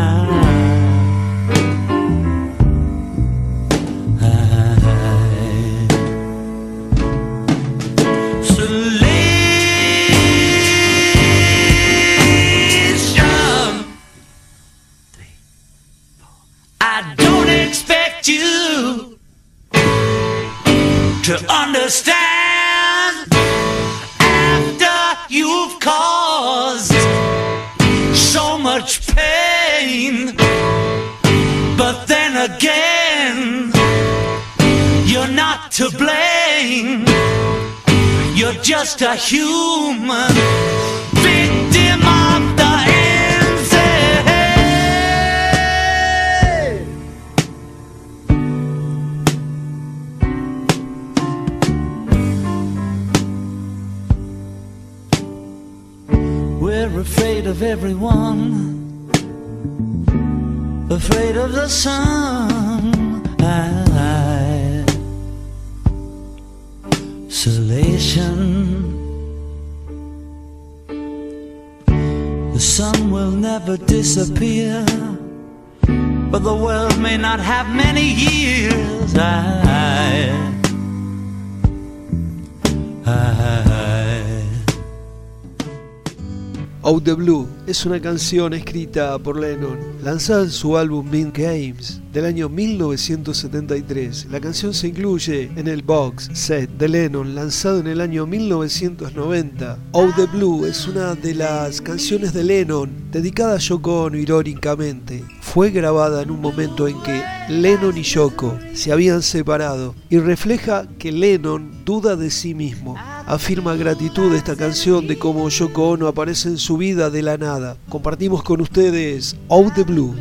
Es 87.72 87.85
una 87.85 88.02
canción 88.02 88.53
escrita 88.53 89.18
por 89.18 89.39
Lennon, 89.39 89.80
lanzada 90.03 90.43
en 90.43 90.49
su 90.49 90.77
álbum 90.77 91.10
Mean 91.10 91.31
Games 91.34 92.02
del 92.11 92.26
año 92.26 92.49
1973. 92.49 94.27
La 94.30 94.41
canción 94.41 94.73
se 94.73 94.89
incluye 94.89 95.49
en 95.56 95.69
el 95.69 95.81
box 95.81 96.30
set 96.34 96.69
de 96.72 96.89
Lennon 96.89 97.34
lanzado 97.34 97.80
en 97.80 97.88
el 97.88 98.02
año 98.02 98.27
1990. 98.27 99.77
Out 99.93 100.15
the 100.18 100.26
Blue 100.26 100.65
es 100.65 100.85
una 100.85 101.15
de 101.15 101.34
las 101.34 101.80
canciones 101.80 102.34
de 102.34 102.43
Lennon 102.43 103.10
dedicada 103.10 103.56
a 103.56 103.60
Yoko 103.60 104.03
Ono 104.03 104.18
irónicamente. 104.18 105.23
Fue 105.39 105.69
grabada 105.69 106.23
en 106.23 106.31
un 106.31 106.41
momento 106.41 106.89
en 106.89 107.02
que 107.03 107.23
Lennon 107.48 107.98
y 107.98 108.03
Yoko 108.03 108.60
se 108.73 108.91
habían 108.91 109.22
separado 109.22 109.95
y 110.10 110.18
refleja 110.18 110.88
que 110.99 111.14
Lennon 111.14 111.85
duda 111.85 112.18
de 112.18 112.31
sí 112.31 112.53
mismo. 112.53 112.98
Afirma 113.31 113.77
gratitud 113.77 114.35
esta 114.35 114.57
canción 114.57 115.07
de 115.07 115.17
cómo 115.17 115.47
Yoko 115.47 115.91
Ono 115.91 116.07
aparece 116.07 116.49
en 116.49 116.57
su 116.57 116.75
vida 116.75 117.09
de 117.09 117.21
la 117.21 117.37
nada. 117.37 117.77
Compartimos 117.87 118.43
con 118.43 118.59
ustedes 118.59 119.37
Out 119.47 119.73
the 119.73 119.83
Blue. 119.83 120.13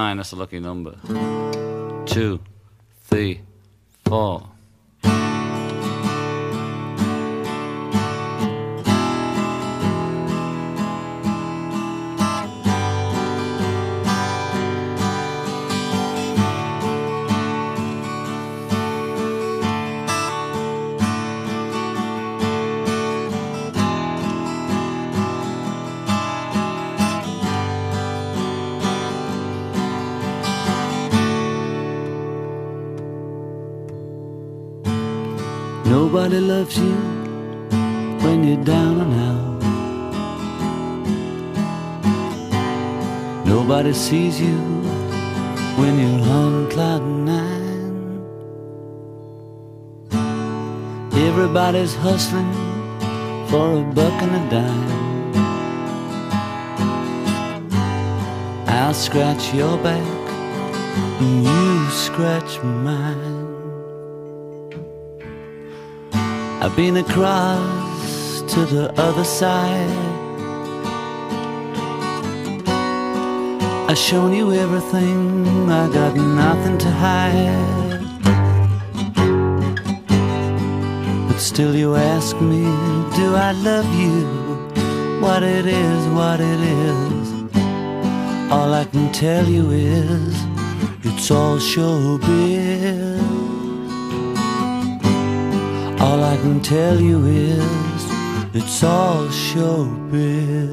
Nine, 0.00 0.16
that's 0.16 0.32
a 0.32 0.36
lucky 0.36 0.58
number. 0.60 0.94
Two, 2.06 2.40
three, 3.04 3.42
four. 4.06 4.49
You 36.76 36.94
when 38.22 38.44
you're 38.44 38.64
down 38.64 39.00
and 39.00 39.14
out. 39.28 39.50
Nobody 43.46 43.92
sees 43.92 44.40
you 44.40 44.56
when 45.78 45.98
you're 45.98 46.28
on 46.28 46.70
cloud 46.70 47.02
nine. 47.02 48.20
Everybody's 51.28 51.94
hustling 51.94 52.52
for 53.48 53.80
a 53.80 53.82
buck 53.94 54.22
and 54.22 54.34
a 54.40 54.50
dime. 54.50 55.00
I'll 58.68 58.94
scratch 58.94 59.54
your 59.54 59.76
back 59.78 60.06
and 61.20 61.44
you 61.44 61.90
scratch 61.90 62.62
mine. 62.62 63.29
I've 66.62 66.76
been 66.76 66.98
across 66.98 68.42
to 68.52 68.66
the 68.66 68.92
other 69.00 69.24
side. 69.24 69.96
I've 73.88 73.96
shown 73.96 74.34
you 74.34 74.52
everything, 74.52 75.70
I 75.70 75.90
got 75.90 76.14
nothing 76.14 76.76
to 76.76 76.90
hide. 76.90 78.00
But 81.28 81.38
still, 81.38 81.74
you 81.74 81.94
ask 81.94 82.38
me, 82.42 82.62
do 83.16 83.34
I 83.34 83.52
love 83.52 83.88
you? 83.98 84.26
What 85.22 85.42
it 85.42 85.64
is, 85.64 86.06
what 86.08 86.40
it 86.40 86.60
is. 86.60 87.30
All 88.52 88.74
I 88.74 88.84
can 88.84 89.10
tell 89.12 89.48
you 89.48 89.70
is, 89.70 90.36
it's 91.04 91.30
all 91.30 91.56
showbiz. 91.56 93.29
All 96.00 96.24
I 96.24 96.36
can 96.38 96.60
tell 96.62 96.98
you 96.98 97.26
is 97.26 98.00
it's 98.54 98.82
all 98.82 99.26
showbiz. 99.26 100.70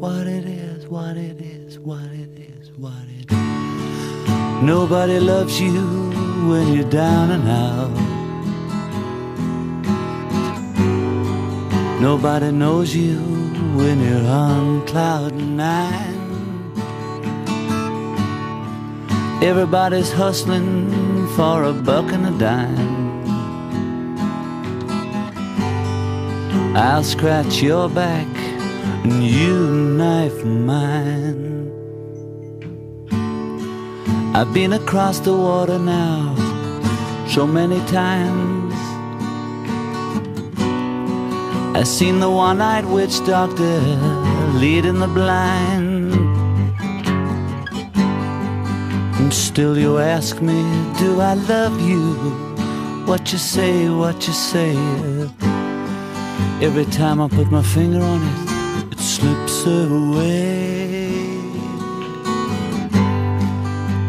What 0.00 0.26
it 0.26 0.44
is, 0.44 0.88
what 0.88 1.16
it 1.16 1.40
is, 1.40 1.78
what 1.78 2.10
it 2.24 2.36
is, 2.36 2.72
what 2.72 3.04
it 3.16 3.30
is. 3.30 4.62
Nobody 4.62 5.20
loves 5.20 5.60
you 5.60 5.86
when 6.50 6.72
you're 6.74 6.90
down 6.90 7.30
and 7.30 7.48
out. 7.48 7.94
Nobody 12.00 12.50
knows 12.50 12.96
you 12.96 13.18
when 13.78 14.00
you're 14.00 14.26
on 14.26 14.84
cloud 14.88 15.34
nine. 15.36 16.18
Everybody's 19.40 20.10
hustling 20.10 21.28
for 21.36 21.62
a 21.62 21.72
buck 21.72 22.10
and 22.12 22.26
a 22.26 22.36
dime. 22.36 22.97
I'll 26.76 27.04
scratch 27.04 27.62
your 27.62 27.88
back 27.88 28.26
and 29.04 29.24
you 29.24 29.58
knife 29.98 30.44
mine. 30.44 31.72
I've 34.34 34.52
been 34.54 34.72
across 34.72 35.18
the 35.20 35.36
water 35.36 35.78
now 35.78 36.34
so 37.28 37.46
many 37.46 37.78
times. 37.86 38.74
I've 41.76 41.88
seen 41.88 42.20
the 42.20 42.30
one 42.30 42.60
eyed 42.60 42.84
witch 42.86 43.24
doctor 43.26 43.80
leading 44.54 44.98
the 44.98 45.08
blind. 45.08 46.14
And 49.18 49.32
still 49.32 49.76
you 49.76 49.98
ask 49.98 50.40
me, 50.40 50.62
do 50.98 51.20
I 51.20 51.34
love 51.34 51.80
you? 51.80 52.14
What 53.06 53.32
you 53.32 53.38
say, 53.38 53.88
what 53.88 54.26
you 54.26 54.32
say. 54.32 54.76
Every 56.60 56.86
time 56.86 57.20
I 57.20 57.28
put 57.28 57.52
my 57.52 57.62
finger 57.62 58.02
on 58.02 58.20
it, 58.20 58.92
it 58.92 58.98
slips 58.98 59.64
away. 59.64 61.12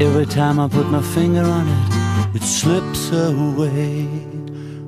Every 0.02 0.26
time 0.26 0.60
I 0.60 0.68
put 0.68 0.88
my 0.88 1.02
finger 1.02 1.44
on 1.44 1.68
it, 1.68 2.36
it 2.38 2.42
slips 2.42 3.12
away. 3.12 4.06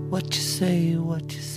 What 0.10 0.26
you 0.36 0.42
say, 0.42 0.96
what 0.96 1.32
you 1.32 1.40
say, 1.40 1.51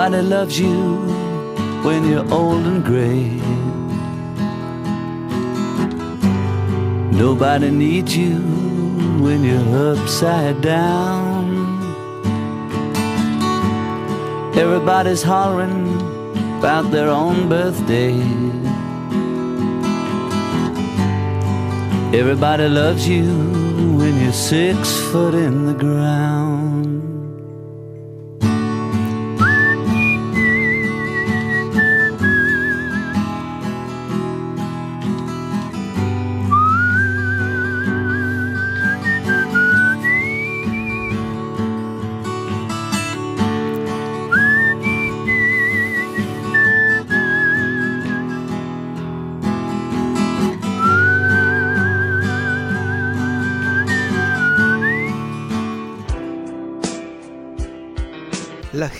Nobody 0.00 0.22
loves 0.22 0.58
you 0.58 0.96
when 1.84 2.08
you're 2.08 2.26
old 2.32 2.64
and 2.64 2.82
gray. 2.82 3.28
Nobody 7.12 7.70
needs 7.70 8.16
you 8.16 8.36
when 9.20 9.44
you're 9.44 9.92
upside 9.92 10.62
down. 10.62 11.44
Everybody's 14.56 15.22
hollering 15.22 15.86
about 16.60 16.90
their 16.90 17.10
own 17.10 17.50
birthday. 17.50 18.16
Everybody 22.18 22.68
loves 22.70 23.06
you 23.06 23.26
when 23.98 24.18
you're 24.18 24.32
six 24.32 24.98
foot 25.12 25.34
in 25.34 25.66
the 25.66 25.74
ground. 25.74 26.79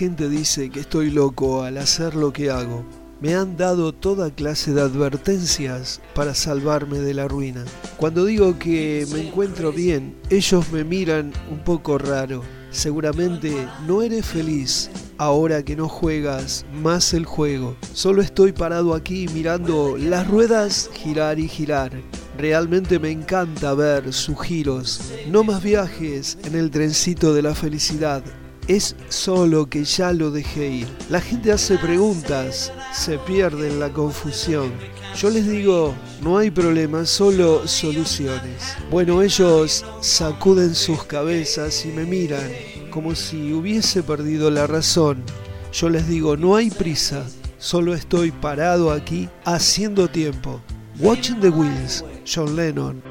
Gente 0.00 0.30
dice 0.30 0.70
que 0.70 0.80
estoy 0.80 1.10
loco 1.10 1.62
al 1.62 1.76
hacer 1.76 2.14
lo 2.14 2.32
que 2.32 2.50
hago, 2.50 2.86
me 3.20 3.34
han 3.34 3.58
dado 3.58 3.92
toda 3.92 4.30
clase 4.30 4.72
de 4.72 4.80
advertencias 4.80 6.00
para 6.14 6.34
salvarme 6.34 7.00
de 7.00 7.12
la 7.12 7.28
ruina. 7.28 7.66
Cuando 7.98 8.24
digo 8.24 8.58
que 8.58 9.06
me 9.12 9.28
encuentro 9.28 9.72
bien, 9.72 10.16
ellos 10.30 10.72
me 10.72 10.84
miran 10.84 11.34
un 11.50 11.58
poco 11.64 11.98
raro. 11.98 12.42
Seguramente 12.70 13.68
no 13.86 14.00
eres 14.00 14.24
feliz 14.24 14.90
ahora 15.18 15.62
que 15.62 15.76
no 15.76 15.86
juegas 15.86 16.64
más 16.82 17.12
el 17.12 17.26
juego. 17.26 17.76
Solo 17.92 18.22
estoy 18.22 18.52
parado 18.52 18.94
aquí 18.94 19.28
mirando 19.34 19.98
las 19.98 20.26
ruedas 20.26 20.88
girar 20.94 21.38
y 21.38 21.46
girar. 21.46 21.92
Realmente 22.38 22.98
me 22.98 23.10
encanta 23.10 23.74
ver 23.74 24.14
sus 24.14 24.40
giros. 24.40 25.12
No 25.28 25.44
más 25.44 25.62
viajes 25.62 26.38
en 26.44 26.54
el 26.54 26.70
trencito 26.70 27.34
de 27.34 27.42
la 27.42 27.54
felicidad. 27.54 28.24
Es 28.70 28.94
solo 29.08 29.68
que 29.68 29.82
ya 29.82 30.12
lo 30.12 30.30
dejé 30.30 30.68
ir. 30.68 30.88
La 31.08 31.20
gente 31.20 31.50
hace 31.50 31.76
preguntas, 31.76 32.72
se 32.94 33.18
pierde 33.18 33.66
en 33.66 33.80
la 33.80 33.92
confusión. 33.92 34.72
Yo 35.16 35.28
les 35.28 35.48
digo, 35.48 35.92
no 36.22 36.38
hay 36.38 36.52
problema, 36.52 37.04
solo 37.04 37.66
soluciones. 37.66 38.76
Bueno, 38.88 39.22
ellos 39.22 39.84
sacuden 40.00 40.76
sus 40.76 41.02
cabezas 41.02 41.84
y 41.84 41.88
me 41.88 42.04
miran 42.04 42.48
como 42.92 43.16
si 43.16 43.52
hubiese 43.52 44.04
perdido 44.04 44.52
la 44.52 44.68
razón. 44.68 45.24
Yo 45.72 45.88
les 45.88 46.06
digo, 46.06 46.36
no 46.36 46.54
hay 46.54 46.70
prisa, 46.70 47.26
solo 47.58 47.92
estoy 47.92 48.30
parado 48.30 48.92
aquí 48.92 49.28
haciendo 49.44 50.06
tiempo. 50.06 50.60
Watching 51.00 51.40
the 51.40 51.50
Wheels, 51.50 52.04
John 52.24 52.54
Lennon. 52.54 53.02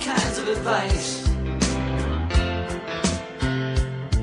Kinds 0.00 0.38
of 0.38 0.48
advice 0.48 1.22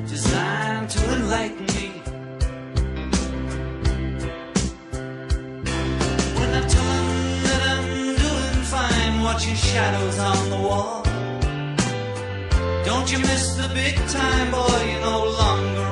designed 0.08 0.88
to 0.90 1.12
enlighten 1.14 1.66
me. 1.74 1.88
When 6.38 6.50
I 6.54 6.62
tell 6.68 6.84
them 6.84 7.42
that 7.46 7.60
I'm 7.72 8.14
doing 8.24 8.62
fine, 8.74 9.22
watching 9.22 9.54
shadows 9.54 10.18
on 10.18 10.50
the 10.50 10.56
wall. 10.56 11.02
Don't 12.84 13.10
you 13.10 13.18
miss 13.18 13.56
the 13.56 13.68
big 13.74 13.96
time, 14.08 14.50
boy? 14.50 14.80
You're 14.90 15.00
no 15.00 15.24
longer 15.24 15.83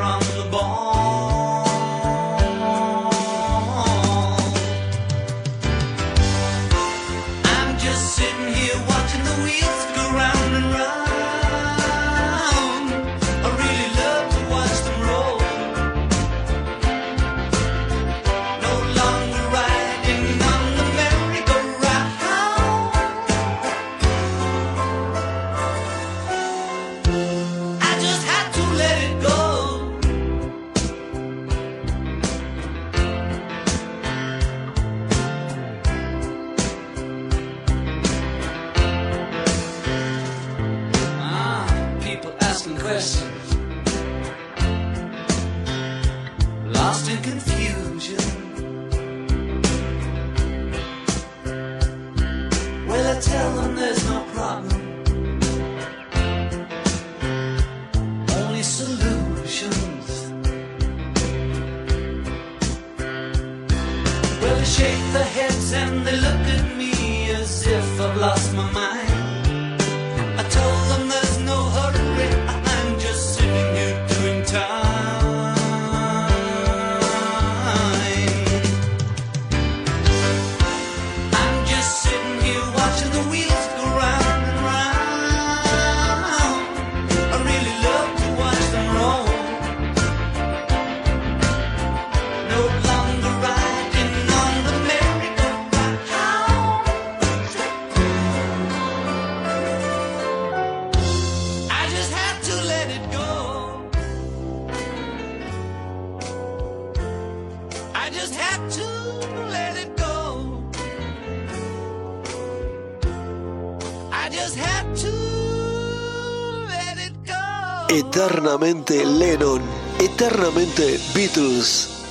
Eternamente 118.22 119.04
Lennon, 119.04 119.60
eternamente 119.98 121.00
Beatles. 121.12 122.06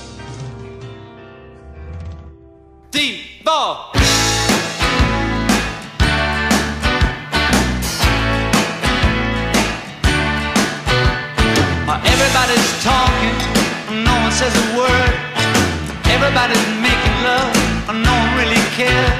T-ball. 2.90 3.92
Uh, 11.88 11.98
Everybody's 12.04 12.84
talking, 12.84 14.04
no 14.04 14.12
one 14.20 14.32
says 14.32 14.52
a 14.54 14.76
word. 14.76 15.14
Everybody's 16.12 16.60
making 16.84 17.16
love, 17.24 17.56
no 17.88 18.12
one 18.12 18.36
really 18.36 18.60
cares. 18.76 19.16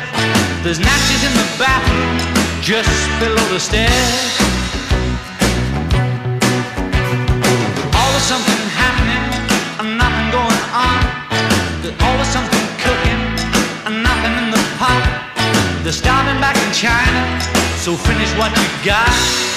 There's 0.63 0.79
natches 0.79 1.25
in 1.25 1.33
the 1.41 1.49
bathroom, 1.59 2.19
just 2.61 3.09
below 3.19 3.49
the 3.49 3.59
stairs. 3.59 4.42
So 17.83 17.97
finish 17.97 18.33
what 18.37 18.57
you 18.57 18.85
got. 18.85 19.52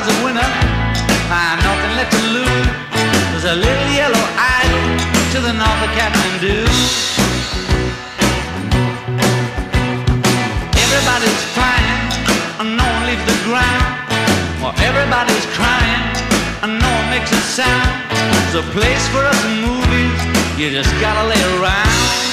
Everybody's 0.00 0.22
a 0.22 0.24
winner, 0.24 0.50
ah, 1.28 1.60
nothing 1.60 1.92
left 1.96 2.12
to 2.16 2.22
lose. 2.32 2.68
There's 3.32 3.44
a 3.52 3.56
little 3.56 3.88
yellow 3.92 4.24
idol 4.40 4.96
to 5.32 5.38
the 5.44 5.52
north 5.52 5.84
of 5.84 5.92
Kathmandu. 5.92 6.64
Everybody's 10.72 11.42
flying, 11.52 12.00
and 12.60 12.76
no 12.80 12.86
one 12.96 13.04
leaves 13.12 13.26
the 13.28 13.36
ground. 13.44 13.84
Well, 14.64 14.74
everybody's 14.80 15.46
crying, 15.52 16.02
and 16.64 16.80
no 16.80 16.88
one 16.88 17.10
makes 17.10 17.32
a 17.32 17.42
sound. 17.52 17.92
There's 18.08 18.64
a 18.64 18.66
place 18.72 19.04
for 19.12 19.20
us 19.20 19.40
in 19.44 19.60
movies, 19.60 20.20
you 20.56 20.70
just 20.70 20.92
gotta 21.00 21.28
lay 21.28 21.42
around. 21.60 22.29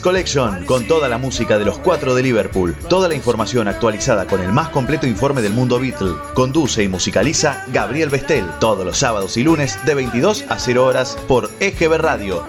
Collection, 0.00 0.64
con 0.64 0.86
toda 0.86 1.08
la 1.08 1.18
música 1.18 1.58
de 1.58 1.64
los 1.64 1.78
cuatro 1.78 2.14
de 2.14 2.22
Liverpool, 2.22 2.74
toda 2.88 3.08
la 3.08 3.14
información 3.14 3.68
actualizada 3.68 4.26
con 4.26 4.40
el 4.40 4.52
más 4.52 4.70
completo 4.70 5.06
informe 5.06 5.42
del 5.42 5.52
mundo 5.52 5.78
Beatle. 5.78 6.14
Conduce 6.34 6.82
y 6.82 6.88
musicaliza 6.88 7.64
Gabriel 7.72 8.08
Bestel, 8.08 8.46
todos 8.60 8.84
los 8.84 8.98
sábados 8.98 9.36
y 9.36 9.42
lunes 9.42 9.78
de 9.84 9.94
22 9.94 10.44
a 10.48 10.58
0 10.58 10.84
horas 10.84 11.16
por 11.28 11.50
EGB 11.60 11.98
Radio. 11.98 12.44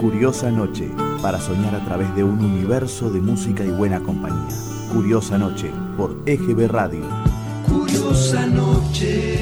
Curiosa 0.00 0.50
Noche, 0.50 0.88
para 1.22 1.40
soñar 1.40 1.74
a 1.74 1.84
través 1.84 2.14
de 2.14 2.24
un 2.24 2.42
universo 2.42 3.10
de 3.10 3.20
música 3.20 3.64
y 3.64 3.70
buena 3.70 4.00
compañía. 4.00 4.56
Curiosa 4.92 5.38
Noche, 5.38 5.70
por 5.96 6.16
EGB 6.26 6.68
Radio. 6.68 7.04
Curiosa 7.68 8.46
noche. 8.46 9.39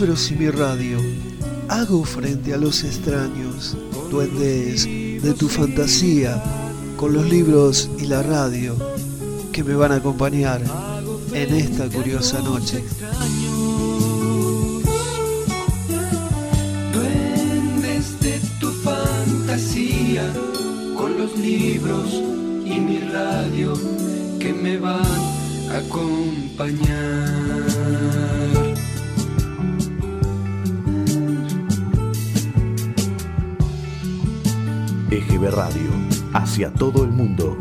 Libros 0.00 0.30
y 0.30 0.34
mi 0.34 0.48
radio, 0.48 0.98
hago 1.68 2.02
frente 2.04 2.54
a 2.54 2.56
los 2.56 2.84
extraños, 2.84 3.76
duendes 4.10 4.86
de 4.86 5.34
tu 5.34 5.46
fantasía, 5.46 6.42
con 6.96 7.12
los 7.12 7.28
libros 7.28 7.90
y 7.98 8.06
la 8.06 8.22
radio 8.22 8.76
que 9.52 9.62
me 9.62 9.74
van 9.74 9.92
a 9.92 9.96
acompañar 9.96 10.62
en 11.34 11.54
esta 11.54 11.86
curiosa 11.90 12.40
noche. 12.40 12.82
Duendes 16.94 18.20
de 18.20 18.40
tu 18.58 18.70
fantasía, 18.82 20.32
con 20.96 21.18
los 21.18 21.36
libros 21.36 22.10
y 22.64 22.80
mi 22.80 23.00
radio 23.00 23.74
que 24.38 24.54
me 24.54 24.78
van 24.78 25.04
a 25.70 25.76
acompañar. 25.76 27.39
Radio, 35.50 35.90
hacia 36.32 36.72
todo 36.72 37.04
el 37.04 37.10
mundo. 37.10 37.56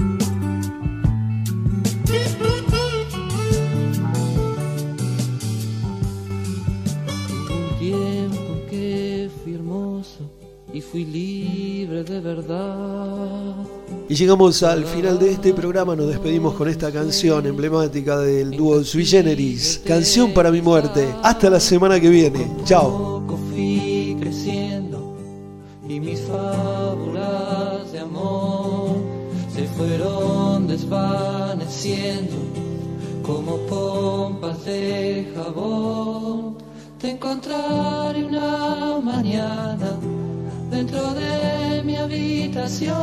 Un 7.50 7.80
tiempo 7.80 8.66
que 8.70 9.30
fui 9.44 9.56
hermoso 9.56 10.30
y 10.74 10.82
fui 10.82 11.06
libre 11.06 12.04
de 12.04 12.20
verdad. 12.20 13.56
Y 14.08 14.16
llegamos 14.16 14.64
al 14.64 14.86
final 14.86 15.20
de 15.20 15.32
este 15.32 15.54
programa, 15.54 15.96
nos 15.96 16.08
despedimos 16.08 16.56
con 16.56 16.68
esta 16.70 16.92
canción 16.92 17.46
emblemática 17.46 18.20
del 18.20 18.52
dúo 18.52 18.84
Sui 18.84 19.06
Generis, 19.06 19.82
Canción 19.86 20.34
para 20.34 20.52
mi 20.52 20.62
muerte. 20.62 21.14
Hasta 21.24 21.50
la 21.50 21.60
semana 21.60 22.00
que 22.00 22.10
viene. 22.10 22.48
Chao. 22.66 23.19
Encontraré 37.30 38.26
una 38.26 39.00
mañana 39.04 40.00
dentro 40.72 41.14
de 41.14 41.84
mi 41.84 41.96
habitación 41.96 42.96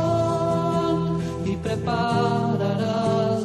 y 1.45 1.55
prepararás 1.55 3.36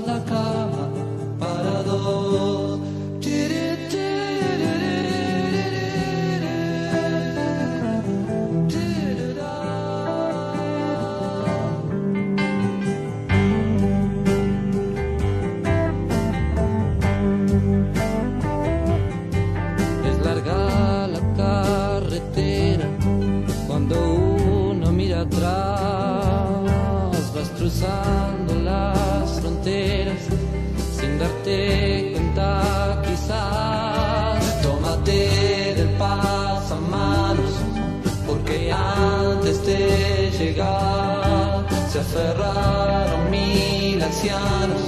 aferraron 42.12 43.30
mil 43.30 44.02
ancianos, 44.02 44.82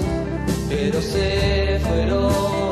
pero 0.68 1.01
se 1.01 1.80
fueron 1.80 2.63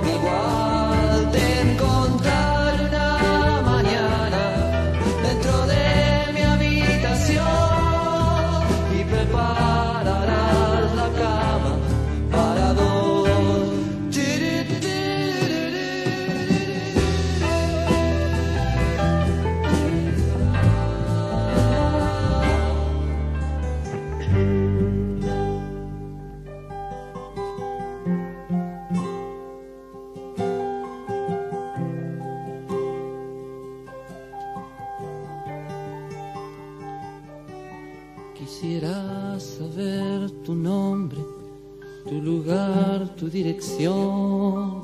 dirección. 43.32 44.82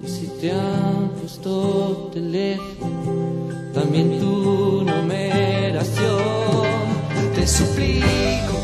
Y 0.00 0.08
si 0.08 0.28
te 0.40 0.52
han 0.52 1.10
puesto 1.20 2.10
teléfono, 2.12 3.48
también 3.74 4.18
tu 4.20 4.84
numeración. 4.84 6.18
Te 7.34 7.46
suplico 7.46 8.57